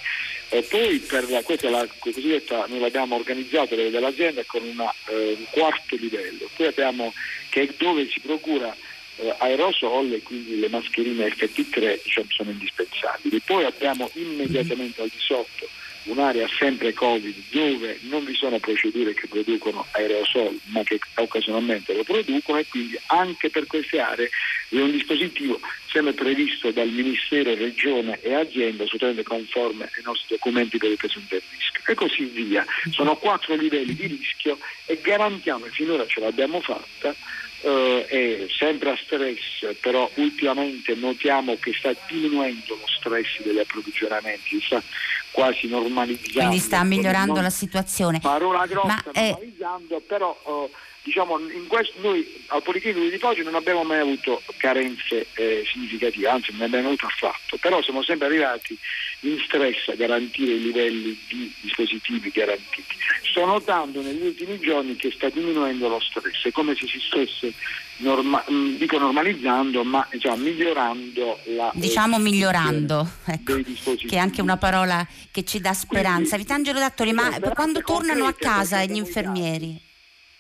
E 0.49 0.63
poi 0.63 0.99
per 1.01 1.29
la, 1.29 1.43
questa 1.43 1.67
è 1.67 1.71
la 1.71 1.87
cosiddetta, 1.99 2.67
noi 2.69 2.79
l'abbiamo 2.79 3.17
organizzata 3.17 3.75
dall'azienda 3.75 4.45
con 4.47 4.63
una, 4.63 4.93
eh, 5.09 5.35
un 5.37 5.45
quarto 5.51 5.97
livello, 5.97 6.49
poi 6.55 6.67
abbiamo 6.67 7.13
che 7.49 7.63
è 7.63 7.69
dove 7.77 8.09
si 8.09 8.21
procura 8.21 8.75
eh, 9.17 9.35
aerosol 9.39 10.13
e 10.13 10.23
quindi 10.23 10.59
le 10.61 10.69
mascherine 10.69 11.29
FP3 11.29 12.01
diciamo, 12.03 12.27
sono 12.31 12.51
indispensabili. 12.51 13.41
Poi 13.41 13.65
abbiamo 13.65 14.09
immediatamente 14.15 15.03
al 15.03 15.09
di 15.09 15.19
sotto 15.19 15.69
un'area 16.07 16.49
sempre 16.59 16.93
Covid 16.93 17.35
dove 17.51 17.99
non 18.03 18.25
vi 18.25 18.35
sono 18.35 18.59
procedure 18.59 19.15
che 19.15 19.27
producono 19.27 19.87
aerosol 19.93 20.59
ma 20.67 20.83
che 20.83 20.99
occasionalmente 21.15 21.95
lo 21.95 22.03
producono 22.05 22.59
e 22.59 22.67
quindi 22.69 22.99
anche 23.07 23.51
per 23.51 23.67
queste 23.67 24.01
aree 24.01 24.31
è 24.69 24.81
un 24.81 24.91
dispositivo 24.91 25.61
sempre 25.87 26.13
previsto 26.13 26.71
dal 26.71 26.89
Ministero, 26.89 27.55
Regione 27.55 28.19
e 28.21 28.35
azienda 28.35 28.85
assolutamente 28.85 29.23
conforme 29.23 29.85
ai 29.85 30.03
nostri 30.05 30.35
documenti 30.37 30.77
per 30.79 30.91
il 30.91 30.97
presunto 30.97 31.37
rischio 31.37 31.81
e 31.87 31.95
così 31.95 32.25
via. 32.25 32.65
Sono 32.91 33.17
quattro 33.17 33.55
livelli 33.55 33.95
di 33.95 34.07
rischio 34.07 34.59
e 34.85 35.01
garantiamo, 35.01 35.67
e 35.67 35.71
finora 35.71 36.07
ce 36.07 36.21
l'abbiamo 36.21 36.61
fatta, 36.61 37.15
eh, 37.63 38.07
è 38.07 38.47
sempre 38.51 38.91
a 38.91 38.97
stress, 38.97 39.77
però 39.81 40.09
ultimamente 40.15 40.95
notiamo 40.95 41.57
che 41.57 41.73
sta 41.73 41.95
diminuendo 42.09 42.75
lo 42.75 42.87
stress 42.87 43.43
degli 43.43 43.59
approvvigionamenti, 43.59 44.61
sta 44.61 44.83
quasi 45.31 45.69
normalizzando. 45.69 46.39
Quindi 46.39 46.59
sta 46.59 46.83
migliorando 46.85 47.35
non, 47.35 47.43
la 47.43 47.51
situazione. 47.51 48.21
Parola 48.21 48.67
grossa, 48.67 48.87
Ma, 48.87 49.03
normalizzando, 49.13 49.97
eh... 49.97 50.01
però 50.01 50.39
eh, 50.47 50.71
diciamo, 51.07 51.39
questo, 51.69 51.95
noi 52.01 52.27
al 52.49 52.63
Policlinico 52.63 53.09
di 53.09 53.19
Foggia 53.19 53.43
non 53.45 53.55
abbiamo 53.55 53.85
mai 53.85 54.01
avuto 54.01 54.43
carenze 54.57 55.27
eh, 55.35 55.65
significative, 55.71 56.29
anzi 56.29 56.51
non 56.51 56.61
ne 56.61 56.65
abbiamo 56.67 56.89
avuto 56.89 57.07
affatto, 57.07 57.57
però 57.59 57.81
siamo 57.81 58.03
sempre 58.03 58.27
arrivati 58.27 58.77
in 59.21 59.39
stress 59.47 59.89
a 59.89 59.95
garantire 59.95 60.53
i 60.55 60.63
livelli 60.63 61.17
di 61.29 61.53
dispositivi 61.61 62.31
garantiti. 62.31 62.97
Sto 63.23 63.47
notando 63.47 64.03
negli 64.03 64.27
ultimi 64.27 64.59
giorni 64.59 64.97
che 64.97 65.13
sta 65.13 65.29
diminuendo 65.29 65.89
lo 65.89 66.01
stress, 66.01 66.45
è 66.45 66.51
come 66.51 66.75
se 66.75 66.89
si 66.89 66.99
stesse 66.99 67.53
norma- 67.99 68.45
mm, 68.51 68.77
dico 68.77 68.99
normalizzando, 68.99 69.85
ma 69.85 70.07
diciamo, 70.11 70.37
migliorando 70.43 71.39
la 71.55 71.71
diciamo 71.73 72.19
migliorando, 72.19 73.09
ecco, 73.27 73.55
che 73.55 74.17
è 74.17 74.19
anche 74.19 74.41
una 74.41 74.57
parola 74.57 75.07
che 75.31 75.45
ci 75.45 75.61
dà 75.61 75.73
speranza. 75.73 76.31
Quindi, 76.31 76.47
Vitangelo 76.47 76.79
Dattori, 76.81 77.13
ma 77.13 77.39
quando 77.55 77.81
tornano 77.81 78.27
a 78.27 78.33
casa 78.33 78.85
gli 78.85 78.97
infermieri? 78.97 79.86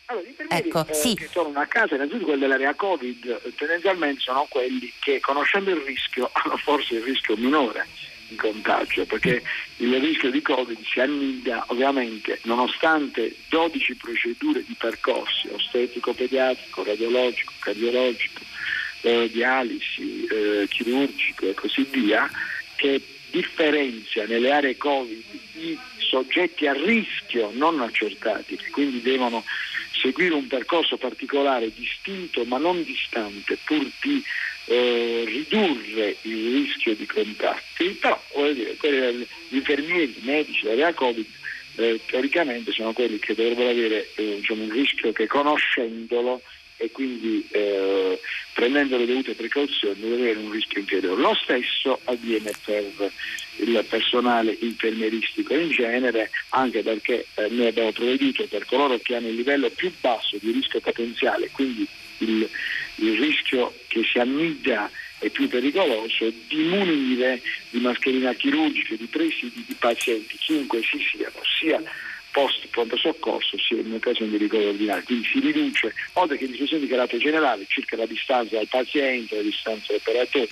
Allora, 0.06 0.24
gli 0.24 0.28
infermieri 0.28 0.68
ecco, 0.68 0.86
eh, 0.86 0.94
sì. 0.94 1.14
che 1.14 1.28
tornano 1.32 1.60
a 1.60 1.66
casa, 1.66 1.94
innanzitutto 1.94 2.26
quelli 2.26 2.40
dell'area 2.40 2.74
Covid, 2.74 3.54
tendenzialmente 3.56 4.20
sono 4.20 4.46
quelli 4.48 4.92
che 5.00 5.18
conoscendo 5.20 5.70
il 5.70 5.78
rischio 5.78 6.30
hanno 6.34 6.56
forse 6.58 6.94
il 6.94 7.02
rischio 7.02 7.36
minore 7.36 7.86
di 8.28 8.36
contagio, 8.36 9.04
perché 9.04 9.42
il 9.78 10.00
rischio 10.00 10.30
di 10.30 10.42
Covid 10.42 10.78
si 10.84 11.00
annida 11.00 11.64
ovviamente 11.68 12.38
nonostante 12.44 13.34
12 13.48 13.96
procedure 13.96 14.64
di 14.64 14.74
percorsi, 14.78 15.48
ostetico, 15.48 16.12
pediatrico, 16.12 16.84
radiologico, 16.84 17.52
cardiologico, 17.58 18.42
eh, 19.02 19.28
dialisi, 19.30 20.24
eh, 20.26 20.66
chirurgico 20.68 21.48
e 21.48 21.54
così 21.54 21.82
via, 21.82 22.28
che 22.76 23.00
differenzia 23.30 24.24
nelle 24.26 24.52
aree 24.52 24.76
Covid 24.76 25.24
i 25.54 25.78
soggetti 25.98 26.66
a 26.66 26.72
rischio 26.72 27.50
non 27.54 27.80
accertati, 27.80 28.56
che 28.56 28.70
quindi 28.70 29.02
devono 29.02 29.44
seguire 30.00 30.34
un 30.34 30.46
percorso 30.46 30.96
particolare 30.96 31.72
distinto 31.74 32.44
ma 32.44 32.58
non 32.58 32.82
distante 32.82 33.58
pur 33.64 33.88
di 34.00 34.22
eh, 34.66 35.24
ridurre 35.26 36.16
il 36.22 36.64
rischio 36.64 36.94
di 36.94 37.06
contatti, 37.06 37.90
però 38.00 38.20
dire, 38.52 39.12
gli 39.48 39.56
infermieri, 39.56 40.14
i 40.18 40.24
medici, 40.24 40.64
l'area 40.64 40.92
Covid 40.92 41.26
eh, 41.76 42.00
teoricamente 42.06 42.72
sono 42.72 42.92
quelli 42.92 43.18
che 43.18 43.34
dovrebbero 43.34 43.70
avere 43.70 44.08
eh, 44.16 44.36
diciamo, 44.36 44.64
un 44.64 44.70
rischio 44.70 45.12
che 45.12 45.26
conoscendolo 45.26 46.42
e 46.76 46.90
quindi 46.90 47.46
eh, 47.50 48.20
prendendo 48.52 48.96
le 48.96 49.06
dovute 49.06 49.34
precauzioni 49.34 50.00
deve 50.00 50.14
avere 50.14 50.38
un 50.38 50.50
rischio 50.50 50.80
inferiore. 50.80 51.20
Lo 51.20 51.34
stesso 51.34 52.00
avviene 52.04 52.52
per 52.64 53.10
il 53.58 53.84
personale 53.88 54.56
infermieristico 54.60 55.54
in 55.54 55.70
genere, 55.70 56.30
anche 56.50 56.82
perché 56.82 57.26
eh, 57.34 57.48
noi 57.48 57.68
abbiamo 57.68 57.92
provveduto 57.92 58.46
per 58.46 58.64
coloro 58.66 58.98
che 58.98 59.16
hanno 59.16 59.28
il 59.28 59.34
livello 59.34 59.70
più 59.70 59.90
basso 60.00 60.36
di 60.40 60.50
rischio 60.50 60.80
potenziale, 60.80 61.50
quindi 61.50 61.86
il, 62.18 62.48
il 62.96 63.18
rischio 63.18 63.74
che 63.88 64.02
si 64.04 64.18
annida 64.18 64.90
è 65.18 65.30
più 65.30 65.48
pericoloso, 65.48 66.30
di 66.46 66.62
munire 66.64 67.40
di 67.70 67.80
mascherina 67.80 68.34
chirurgica, 68.34 68.94
di 68.96 69.06
presidi 69.06 69.64
di 69.66 69.74
pazienti, 69.78 70.36
chiunque 70.36 70.82
si 70.82 70.98
siano, 70.98 71.40
sia 71.58 71.82
post 72.36 72.68
pronto 72.68 72.98
soccorso 72.98 73.56
sia 73.56 73.78
in 73.78 73.94
occasione 73.94 74.32
di 74.32 74.36
ricovero 74.36 74.68
ordinario. 74.68 75.02
Quindi 75.04 75.26
si 75.26 75.40
riduce, 75.40 75.94
oltre 76.12 76.36
che 76.36 76.46
discussioni 76.46 76.82
di 76.82 76.88
carattere 76.88 77.16
generale, 77.16 77.64
circa 77.66 77.96
la 77.96 78.04
distanza 78.04 78.56
dal 78.56 78.68
paziente, 78.68 79.36
la 79.36 79.42
distanza 79.42 79.86
dall'operatore. 79.88 80.48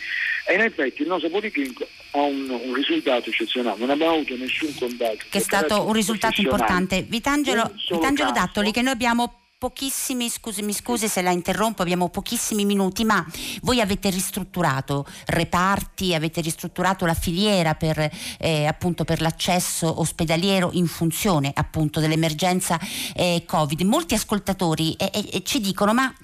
E 0.47 0.55
in 0.55 0.61
effetti 0.61 1.03
il 1.03 1.09
nostro 1.09 1.29
policlinico 1.29 1.87
ha 2.13 2.21
un, 2.23 2.49
un 2.49 2.73
risultato 2.73 3.29
eccezionale, 3.29 3.79
non 3.79 3.91
abbiamo 3.91 4.15
avuto 4.15 4.35
nessun 4.35 4.75
contagio. 4.75 5.27
Che 5.29 5.39
è 5.39 5.43
stato 5.43 5.87
un 5.87 5.93
risultato 5.93 6.41
importante. 6.41 7.03
Vitangelo, 7.03 7.75
Vitangelo 7.91 8.31
Dattoli, 8.31 8.71
che 8.73 8.81
noi 8.81 8.93
abbiamo 8.93 9.44
pochissimi, 9.65 10.29
scusi, 10.29 10.61
mi 10.61 10.75
scusi 10.75 11.09
se 11.09 11.23
la 11.23 11.31
interrompo, 11.31 11.81
abbiamo 11.81 12.11
pochissimi 12.11 12.67
minuti, 12.67 13.03
ma 13.03 13.25
voi 13.63 13.81
avete 13.81 14.11
ristrutturato 14.11 15.07
reparti, 15.25 16.13
avete 16.13 16.43
ristrutturato 16.43 17.07
la 17.07 17.15
filiera 17.15 17.75
per, 17.75 18.11
eh, 18.41 18.67
appunto 18.67 19.05
per 19.05 19.23
l'accesso 19.23 20.01
ospedaliero 20.01 20.69
in 20.75 20.87
funzione 20.87 21.51
appunto 21.55 21.99
dell'emergenza 21.99 22.79
eh, 23.15 23.45
Covid. 23.47 23.81
Molti 23.81 24.13
ascoltatori 24.13 24.93
eh, 24.97 25.43
ci 25.47 25.61
dicono 25.61 25.95
ma 25.95 26.15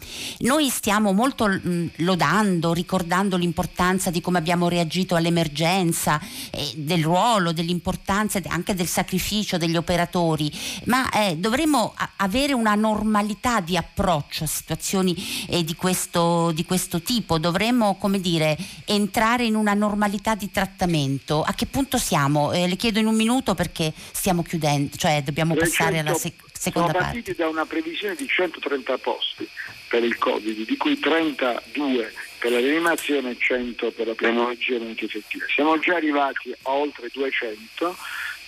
noi 0.40 0.68
stiamo 0.68 1.14
molto 1.14 1.46
mh, 1.46 1.92
lodando, 2.00 2.74
ricordando 2.74 3.38
l'importanza 3.38 4.10
di 4.10 4.20
come 4.20 4.36
abbiamo 4.36 4.68
reagito 4.68 5.14
all'emergenza, 5.14 6.20
eh, 6.50 6.72
del 6.76 7.02
ruolo, 7.02 7.52
dell'importanza 7.52 8.38
anche 8.48 8.74
del 8.74 8.86
sacrificio 8.86 9.56
degli 9.56 9.76
operatori, 9.76 10.52
ma 10.84 11.08
eh, 11.08 11.38
dovremmo 11.38 11.94
avere 12.16 12.52
una 12.52 12.74
normalità 12.74 13.28
normalità 13.30 13.60
di 13.60 13.76
approccio 13.76 14.44
a 14.44 14.46
situazioni 14.46 15.14
eh, 15.48 15.62
di, 15.62 15.74
questo, 15.74 16.50
di, 16.52 16.64
questo, 16.64 17.00
tipo? 17.00 17.38
Dovremmo, 17.38 17.96
come 17.96 18.20
dire, 18.20 18.56
entrare 18.86 19.44
in 19.44 19.54
una 19.54 19.74
normalità 19.74 20.34
di 20.34 20.50
trattamento? 20.50 21.42
A 21.42 21.52
che 21.52 21.66
punto 21.66 21.98
siamo? 21.98 22.52
Eh, 22.52 22.66
le 22.66 22.76
chiedo 22.76 22.98
in 22.98 23.06
un 23.06 23.14
minuto 23.14 23.54
perché 23.54 23.92
stiamo 24.12 24.42
chiudendo, 24.42 24.96
cioè 24.96 25.22
dobbiamo 25.22 25.54
passare 25.54 25.96
100, 25.96 26.08
alla 26.08 26.18
sec- 26.18 26.42
seconda 26.52 26.92
parte. 26.92 26.98
Siamo 26.98 27.22
partiti 27.22 27.38
da 27.40 27.48
una 27.48 27.66
previsione 27.66 28.14
di 28.14 28.26
130 28.26 28.98
posti 28.98 29.48
per 29.88 30.02
il 30.04 30.18
Covid, 30.18 30.66
di 30.66 30.76
cui 30.76 30.98
32 30.98 32.12
per 32.38 32.52
la 32.52 32.58
rianimazione 32.58 33.30
e 33.30 33.36
100 33.38 33.90
per 33.90 34.06
la 34.06 34.14
pneumologia 34.14 34.78
non 34.78 34.94
effettiva. 34.96 35.44
Siamo 35.54 35.78
già 35.78 35.96
arrivati 35.96 36.52
a 36.62 36.70
oltre 36.70 37.08
200 37.12 37.96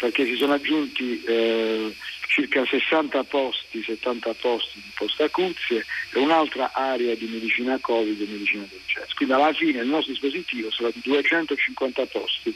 perché 0.02 0.24
si 0.24 0.34
sono 0.34 0.54
aggiunti 0.54 1.22
eh, 1.22 1.94
circa 2.26 2.66
60 2.66 3.22
posti, 3.22 3.84
70 3.84 4.34
posti 4.34 4.80
di 4.80 4.90
post-acuzie 4.96 5.86
e 6.10 6.18
un'altra 6.18 6.72
area 6.74 7.14
di 7.14 7.26
medicina 7.26 7.78
Covid 7.80 8.20
e 8.20 8.26
medicina 8.28 8.64
d'urgenza. 8.68 9.14
Quindi 9.14 9.34
alla 9.34 9.52
fine 9.52 9.80
il 9.80 9.86
nostro 9.86 10.10
dispositivo 10.10 10.72
sarà 10.72 10.90
di 10.92 11.00
250 11.04 12.06
posti 12.06 12.52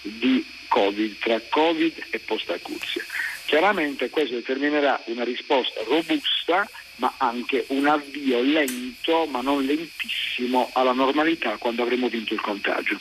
di 0.00 0.44
Covid, 0.66 1.18
tra 1.20 1.40
Covid 1.48 2.06
e 2.10 2.18
post-acuzie. 2.18 3.04
Chiaramente 3.46 4.10
questo 4.10 4.34
determinerà 4.34 5.00
una 5.04 5.22
risposta 5.22 5.80
robusta 5.84 6.68
ma 6.96 7.14
anche 7.18 7.64
un 7.68 7.86
avvio 7.86 8.42
lento 8.42 9.26
ma 9.26 9.40
non 9.40 9.64
lentissimo 9.64 10.68
alla 10.72 10.90
normalità 10.90 11.58
quando 11.58 11.82
avremo 11.82 12.08
vinto 12.08 12.34
il 12.34 12.40
contagio. 12.40 12.98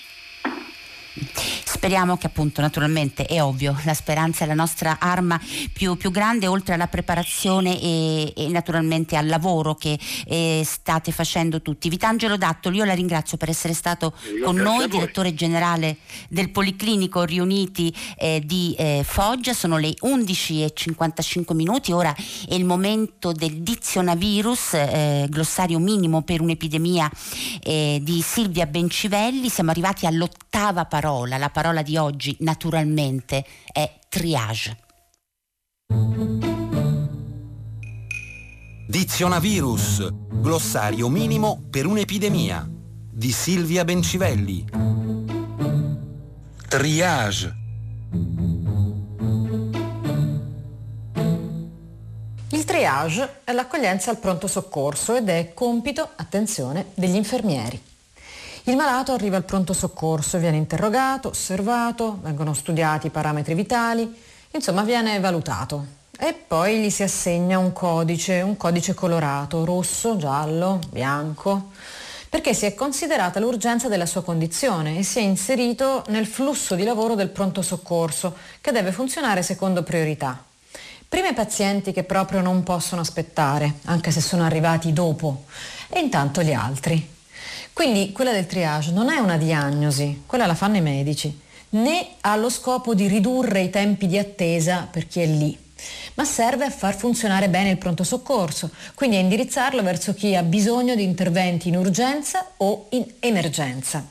Speriamo 1.78 2.18
che 2.18 2.26
appunto 2.26 2.60
naturalmente 2.60 3.28
è 3.28 3.42
ovvio, 3.42 3.80
la 3.86 3.94
speranza 3.94 4.44
è 4.44 4.48
la 4.48 4.56
nostra 4.56 4.98
arma 5.00 5.40
più, 5.72 5.96
più 5.96 6.10
grande 6.10 6.48
oltre 6.48 6.74
alla 6.74 6.88
preparazione 6.88 7.80
e, 7.80 8.34
e 8.36 8.48
naturalmente 8.48 9.16
al 9.16 9.28
lavoro 9.28 9.76
che 9.76 9.98
eh, 10.26 10.64
state 10.66 11.12
facendo 11.12 11.62
tutti. 11.62 11.88
Vitangelo 11.88 12.36
Dattoli, 12.36 12.78
io 12.78 12.84
la 12.84 12.96
ringrazio 12.96 13.38
per 13.38 13.50
essere 13.50 13.76
stato 13.76 14.14
io 14.36 14.44
con 14.44 14.56
noi, 14.56 14.88
direttore 14.88 15.36
generale 15.36 15.98
del 16.30 16.50
Policlinico 16.50 17.24
Riuniti 17.24 17.94
eh, 18.18 18.42
di 18.44 18.74
eh, 18.76 19.04
Foggia, 19.06 19.54
sono 19.54 19.78
le 19.78 19.94
11.55 20.02 21.54
minuti, 21.54 21.92
ora 21.92 22.12
è 22.14 22.56
il 22.56 22.66
momento 22.66 23.32
del 23.32 23.62
dizionavirus, 23.62 24.74
eh, 24.74 25.28
glossario 25.30 25.78
minimo 25.78 26.24
per 26.24 26.42
un'epidemia 26.42 27.10
eh, 27.62 28.00
di 28.02 28.20
Silvia 28.24 28.66
Bencivelli, 28.66 29.48
siamo 29.48 29.70
arrivati 29.70 30.08
all'ottava 30.08 30.86
parola, 30.86 31.38
la 31.38 31.50
parola 31.50 31.77
parola 31.78 31.82
di 31.82 31.98
oggi 31.98 32.36
naturalmente 32.40 33.46
è 33.72 34.00
triage. 34.10 34.78
Dizionavirus, 38.88 40.12
glossario 40.32 41.10
minimo 41.10 41.62
per 41.70 41.86
un'epidemia 41.86 42.68
di 43.12 43.32
Silvia 43.32 43.84
Bencivelli. 43.84 44.66
Triage. 46.68 47.56
Il 52.50 52.64
triage 52.66 53.42
è 53.44 53.52
l'accoglienza 53.52 54.10
al 54.10 54.20
pronto 54.20 54.48
soccorso 54.48 55.16
ed 55.16 55.30
è 55.30 55.54
compito, 55.54 56.10
attenzione, 56.16 56.88
degli 56.94 57.16
infermieri. 57.16 57.87
Il 58.68 58.76
malato 58.76 59.14
arriva 59.14 59.38
al 59.38 59.46
pronto 59.46 59.72
soccorso, 59.72 60.40
viene 60.40 60.58
interrogato, 60.58 61.30
osservato, 61.30 62.20
vengono 62.22 62.54
studiati 62.54 63.08
i 63.08 63.12
parametri 63.12 63.54
vitali, 63.54 64.14
insomma 64.52 64.84
viene 64.84 65.18
valutato. 65.22 65.86
E 66.20 66.34
poi 66.34 66.82
gli 66.82 66.90
si 66.90 67.02
assegna 67.02 67.60
un 67.60 67.72
codice, 67.72 68.42
un 68.42 68.58
codice 68.58 68.94
colorato, 68.94 69.64
rosso, 69.64 70.18
giallo, 70.18 70.82
bianco, 70.92 71.72
perché 72.28 72.54
si 72.54 72.66
è 72.66 72.76
considerata 72.76 73.40
l'urgenza 73.40 73.88
della 73.88 74.06
sua 74.06 74.22
condizione 74.22 74.98
e 74.98 75.04
si 75.04 75.20
è 75.20 75.22
inserito 75.22 76.04
nel 76.10 76.26
flusso 76.28 76.76
di 76.76 76.84
lavoro 76.84 77.16
del 77.16 77.30
pronto 77.30 77.62
soccorso, 77.62 78.36
che 78.60 78.74
deve 78.74 78.92
funzionare 78.92 79.44
secondo 79.44 79.82
priorità. 79.82 80.44
Prima 81.08 81.30
i 81.30 81.34
pazienti 81.34 81.94
che 81.94 82.04
proprio 82.04 82.42
non 82.42 82.64
possono 82.64 83.00
aspettare, 83.00 83.76
anche 83.86 84.12
se 84.12 84.20
sono 84.20 84.44
arrivati 84.44 84.92
dopo, 84.92 85.46
e 85.88 86.00
intanto 86.02 86.42
gli 86.42 86.52
altri. 86.52 87.16
Quindi 87.78 88.12
quella 88.12 88.32
del 88.32 88.48
triage 88.48 88.90
non 88.90 89.12
è 89.12 89.20
una 89.20 89.38
diagnosi, 89.38 90.24
quella 90.26 90.48
la 90.48 90.56
fanno 90.56 90.78
i 90.78 90.82
medici, 90.82 91.40
né 91.70 92.08
ha 92.22 92.36
lo 92.36 92.50
scopo 92.50 92.96
di 92.96 93.08
ridurre 93.08 93.62
i 93.62 93.70
tempi 93.70 94.08
di 94.08 94.18
attesa 94.18 94.88
per 94.90 95.06
chi 95.06 95.22
è 95.22 95.28
lì, 95.28 95.56
ma 96.16 96.26
serve 96.26 96.66
a 96.66 96.72
far 96.72 96.96
funzionare 96.96 97.50
bene 97.50 97.70
il 97.70 97.78
pronto 97.78 98.04
soccorso, 98.04 98.72
quindi 98.96 99.18
a 99.18 99.20
indirizzarlo 99.20 99.84
verso 99.84 100.16
chi 100.16 100.36
ha 100.36 100.42
bisogno 100.42 100.96
di 100.96 101.04
interventi 101.04 101.68
in 101.68 101.78
urgenza 101.78 102.48
o 102.58 102.88
in 102.90 103.06
emergenza. 103.20 104.04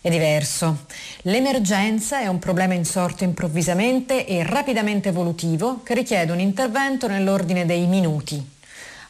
È 0.00 0.08
diverso. 0.08 0.84
L'emergenza 1.22 2.20
è 2.20 2.28
un 2.28 2.38
problema 2.38 2.74
insorto 2.74 3.24
improvvisamente 3.24 4.24
e 4.24 4.44
rapidamente 4.44 5.08
evolutivo 5.08 5.80
che 5.82 5.94
richiede 5.94 6.30
un 6.30 6.38
intervento 6.38 7.08
nell'ordine 7.08 7.66
dei 7.66 7.86
minuti. 7.86 8.58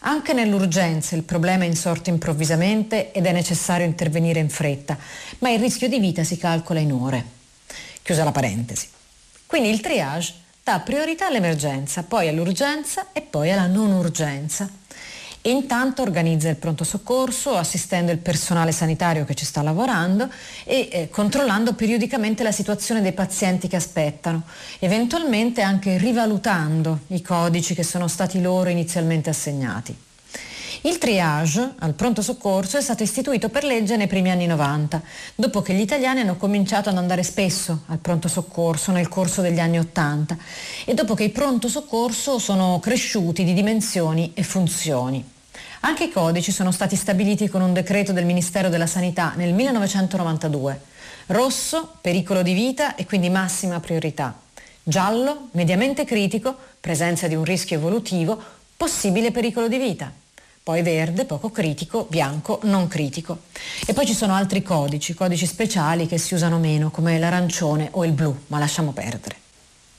Anche 0.01 0.33
nell'urgenza 0.33 1.15
il 1.15 1.25
problema 1.25 1.65
è 1.65 1.67
insorto 1.67 2.09
improvvisamente 2.09 3.13
ed 3.13 3.27
è 3.27 3.33
necessario 3.33 3.85
intervenire 3.85 4.41
in 4.41 4.49
fretta, 4.49 4.97
ma 5.41 5.51
il 5.51 5.61
rischio 5.61 5.89
di 5.89 5.99
vita 5.99 6.25
si 6.25 6.39
calcola 6.39 6.81
in 6.81 6.93
ore. 6.93 7.25
Chiusa 8.03 8.25
la 8.25 8.33
parentesi. 8.33 8.89
Quindi 9.45 9.69
il 9.69 9.81
triage 9.81 10.35
dà 10.65 10.81
priorità 10.81 11.27
all'emergenza, 11.27 12.03
poi 12.03 12.29
all'urgenza 12.29 13.09
e 13.13 13.21
poi 13.21 13.51
alla 13.53 13.67
non 13.67 13.93
urgenza 13.93 14.71
e 15.43 15.51
intanto 15.51 16.03
organizza 16.03 16.49
il 16.49 16.57
pronto 16.57 16.85
soccorso 16.85 17.57
assistendo 17.57 18.13
il 18.13 18.19
personale 18.19 18.73
sanitario 18.73 19.25
che 19.25 19.35
ci 19.35 19.45
sta 19.45 19.63
lavorando 19.63 20.29
e 20.65 20.89
eh, 20.91 21.09
controllando 21.11 21.75
periodicamente 21.75 22.43
la 22.43 22.53
situazione 22.53 23.01
dei 23.01 23.13
pazienti 23.13 23.69
che 23.69 23.77
aspettano, 23.77 24.43
eventualmente 24.79 25.63
anche 25.63 25.97
rivalutando 25.97 27.01
i 27.09 27.23
codici 27.23 27.75
che 27.75 27.83
sono 27.85 28.09
stati 28.09 28.41
loro 28.41 28.69
inizialmente 28.69 29.31
assegnati. 29.31 30.09
Il 30.83 30.97
triage 30.97 31.75
al 31.81 31.93
pronto 31.93 32.23
soccorso 32.23 32.79
è 32.79 32.81
stato 32.81 33.03
istituito 33.03 33.51
per 33.51 33.65
legge 33.65 33.99
nei 33.99 34.07
primi 34.07 34.31
anni 34.31 34.47
90, 34.47 35.03
dopo 35.35 35.61
che 35.61 35.75
gli 35.75 35.81
italiani 35.81 36.21
hanno 36.21 36.37
cominciato 36.37 36.89
ad 36.89 36.97
andare 36.97 37.23
spesso 37.23 37.83
al 37.89 37.99
pronto 37.99 38.29
soccorso 38.29 38.91
nel 38.91 39.07
corso 39.07 39.43
degli 39.43 39.61
anni 39.61 39.79
80 39.79 40.39
e 40.87 40.95
dopo 40.95 41.13
che 41.13 41.25
i 41.25 41.29
pronto 41.29 41.69
soccorso 41.69 42.39
sono 42.39 42.79
cresciuti 42.81 43.45
di 43.45 43.53
dimensioni 43.53 44.31
e 44.33 44.43
funzioni. 44.43 45.23
Anche 45.81 46.05
i 46.05 46.11
codici 46.11 46.51
sono 46.51 46.71
stati 46.71 46.97
stabiliti 46.97 47.51
con 47.51 47.61
un 47.61 47.75
decreto 47.75 48.15
del 48.15 48.25
Ministero 48.25 48.71
della 48.71 48.87
Sanità 48.87 49.35
nel 49.37 49.53
1992. 49.53 50.81
Rosso, 51.27 51.97
pericolo 52.01 52.41
di 52.41 52.55
vita 52.55 52.95
e 52.95 53.05
quindi 53.05 53.29
massima 53.29 53.81
priorità. 53.81 54.35
Giallo, 54.83 55.49
mediamente 55.51 56.07
critico, 56.07 56.57
presenza 56.81 57.29
di 57.29 57.35
un 57.35 57.45
rischio 57.45 57.77
evolutivo, 57.77 58.43
possibile 58.79 59.31
pericolo 59.31 59.69
di 59.69 59.77
vita 59.77 60.20
poi 60.71 60.83
verde, 60.83 61.25
poco 61.25 61.51
critico, 61.51 62.07
bianco, 62.09 62.61
non 62.63 62.87
critico. 62.87 63.39
E 63.85 63.93
poi 63.93 64.07
ci 64.07 64.15
sono 64.15 64.35
altri 64.35 64.63
codici, 64.63 65.15
codici 65.15 65.45
speciali 65.45 66.07
che 66.07 66.17
si 66.17 66.35
usano 66.35 66.59
meno, 66.59 66.93
come 66.93 67.19
l'arancione 67.19 67.89
o 67.91 68.05
il 68.05 68.13
blu, 68.13 68.33
ma 68.47 68.61
lasciamo 68.61 68.93
perdere. 68.93 69.35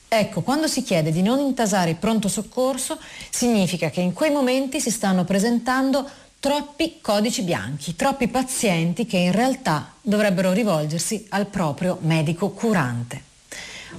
Ecco, 0.08 0.40
quando 0.40 0.68
si 0.68 0.82
chiede 0.82 1.12
di 1.12 1.22
non 1.22 1.40
intasare 1.40 1.90
il 1.90 1.98
pronto 1.98 2.30
soccorso, 2.30 2.98
significa 3.30 3.90
che 3.90 4.00
in 4.00 4.14
quei 4.14 4.32
momenti 4.32 4.80
si 4.80 4.92
stanno 4.92 5.26
presentando 5.26 6.10
troppi 6.40 7.00
codici 7.02 7.42
bianchi, 7.42 7.98
troppi 7.98 8.30
pazienti 8.30 9.06
che 9.06 9.18
in 9.18 9.34
realtà 9.34 9.92
dovrebbero 10.02 10.54
rivolgersi 10.54 11.26
al 11.32 11.48
proprio 11.48 11.98
medico 12.00 12.52
curante. 12.52 13.22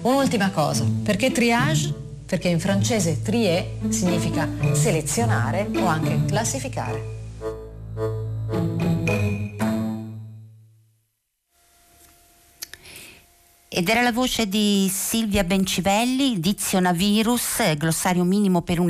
Un'ultima 0.01 0.51
cosa, 0.51 0.87
perché 1.05 1.31
triage 1.31 2.12
perché 2.33 2.49
in 2.49 2.61
francese 2.61 3.21
trier 3.21 3.63
significa 3.91 4.49
selezionare 4.73 5.69
o 5.77 5.85
anche 5.85 6.19
classificare. 6.25 7.11
Ed 13.75 13.89
era 13.89 14.03
la 14.03 14.13
voce 14.13 14.51
di 14.51 14.87
Silvia 14.93 15.45
Bencivelli, 15.45 16.39
Dizionavirus, 16.39 17.75
glossario 17.79 18.23
minimo 18.23 18.61
per, 18.61 18.85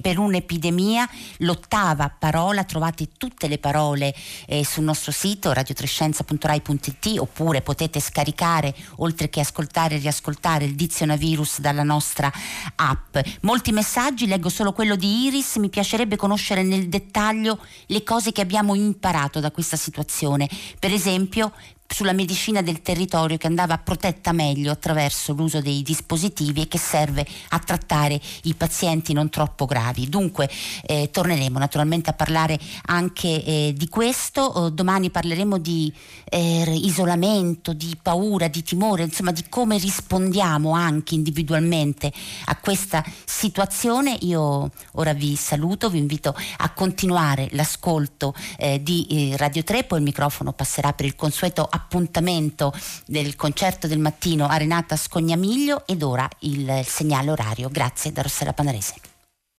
per 0.00 0.18
un'epidemia, 0.18 1.06
l'ottava 1.40 2.08
parola, 2.08 2.64
trovate 2.64 3.08
tutte 3.18 3.48
le 3.48 3.58
parole 3.58 4.14
eh, 4.46 4.64
sul 4.64 4.84
nostro 4.84 5.12
sito 5.12 5.52
radiotrescienza.rai.it 5.52 7.18
oppure 7.18 7.60
potete 7.60 8.00
scaricare, 8.00 8.74
oltre 8.96 9.28
che 9.28 9.40
ascoltare 9.40 9.96
e 9.96 9.98
riascoltare, 9.98 10.64
il 10.64 10.74
Dizionavirus 10.74 11.60
dalla 11.60 11.82
nostra 11.82 12.32
app. 12.76 13.18
Molti 13.42 13.72
messaggi, 13.72 14.26
leggo 14.26 14.48
solo 14.48 14.72
quello 14.72 14.96
di 14.96 15.24
Iris, 15.24 15.56
mi 15.56 15.68
piacerebbe 15.68 16.16
conoscere 16.16 16.62
nel 16.62 16.88
dettaglio 16.88 17.58
le 17.88 18.02
cose 18.02 18.32
che 18.32 18.40
abbiamo 18.40 18.74
imparato 18.74 19.38
da 19.40 19.50
questa 19.50 19.76
situazione. 19.76 20.48
Per 20.78 20.94
esempio, 20.94 21.52
sulla 21.86 22.12
medicina 22.12 22.62
del 22.62 22.82
territorio 22.82 23.36
che 23.36 23.46
andava 23.46 23.78
protetta 23.78 24.32
meglio 24.32 24.72
attraverso 24.72 25.32
l'uso 25.32 25.60
dei 25.60 25.82
dispositivi 25.82 26.62
e 26.62 26.68
che 26.68 26.78
serve 26.78 27.26
a 27.50 27.58
trattare 27.58 28.20
i 28.42 28.54
pazienti 28.54 29.12
non 29.12 29.28
troppo 29.28 29.64
gravi. 29.64 30.08
Dunque 30.08 30.50
eh, 30.86 31.10
torneremo 31.10 31.58
naturalmente 31.58 32.10
a 32.10 32.14
parlare 32.14 32.58
anche 32.86 33.44
eh, 33.44 33.74
di 33.76 33.88
questo, 33.88 34.40
oh, 34.40 34.70
domani 34.70 35.10
parleremo 35.10 35.58
di 35.58 35.92
eh, 36.24 36.64
isolamento, 36.74 37.72
di 37.72 37.96
paura, 38.00 38.48
di 38.48 38.62
timore, 38.62 39.04
insomma 39.04 39.30
di 39.30 39.44
come 39.48 39.78
rispondiamo 39.78 40.72
anche 40.72 41.14
individualmente 41.14 42.12
a 42.46 42.56
questa 42.56 43.04
situazione. 43.24 44.16
Io 44.22 44.70
ora 44.92 45.12
vi 45.12 45.36
saluto, 45.36 45.90
vi 45.90 45.98
invito 45.98 46.34
a 46.56 46.70
continuare 46.70 47.48
l'ascolto 47.52 48.34
eh, 48.56 48.82
di 48.82 49.06
eh, 49.10 49.36
Radio 49.36 49.62
3, 49.62 49.84
poi 49.84 49.98
il 49.98 50.04
microfono 50.04 50.52
passerà 50.52 50.92
per 50.92 51.06
il 51.06 51.14
consueto 51.14 51.68
appuntamento 51.74 52.72
del 53.06 53.36
concerto 53.36 53.86
del 53.86 53.98
mattino 53.98 54.46
a 54.46 54.56
Renata 54.56 54.96
Scognamiglio 54.96 55.86
ed 55.86 56.02
ora 56.02 56.28
il 56.40 56.82
segnale 56.84 57.30
orario. 57.30 57.68
Grazie 57.68 58.12
da 58.12 58.22
Rossella 58.22 58.52
Panarese. 58.52 59.13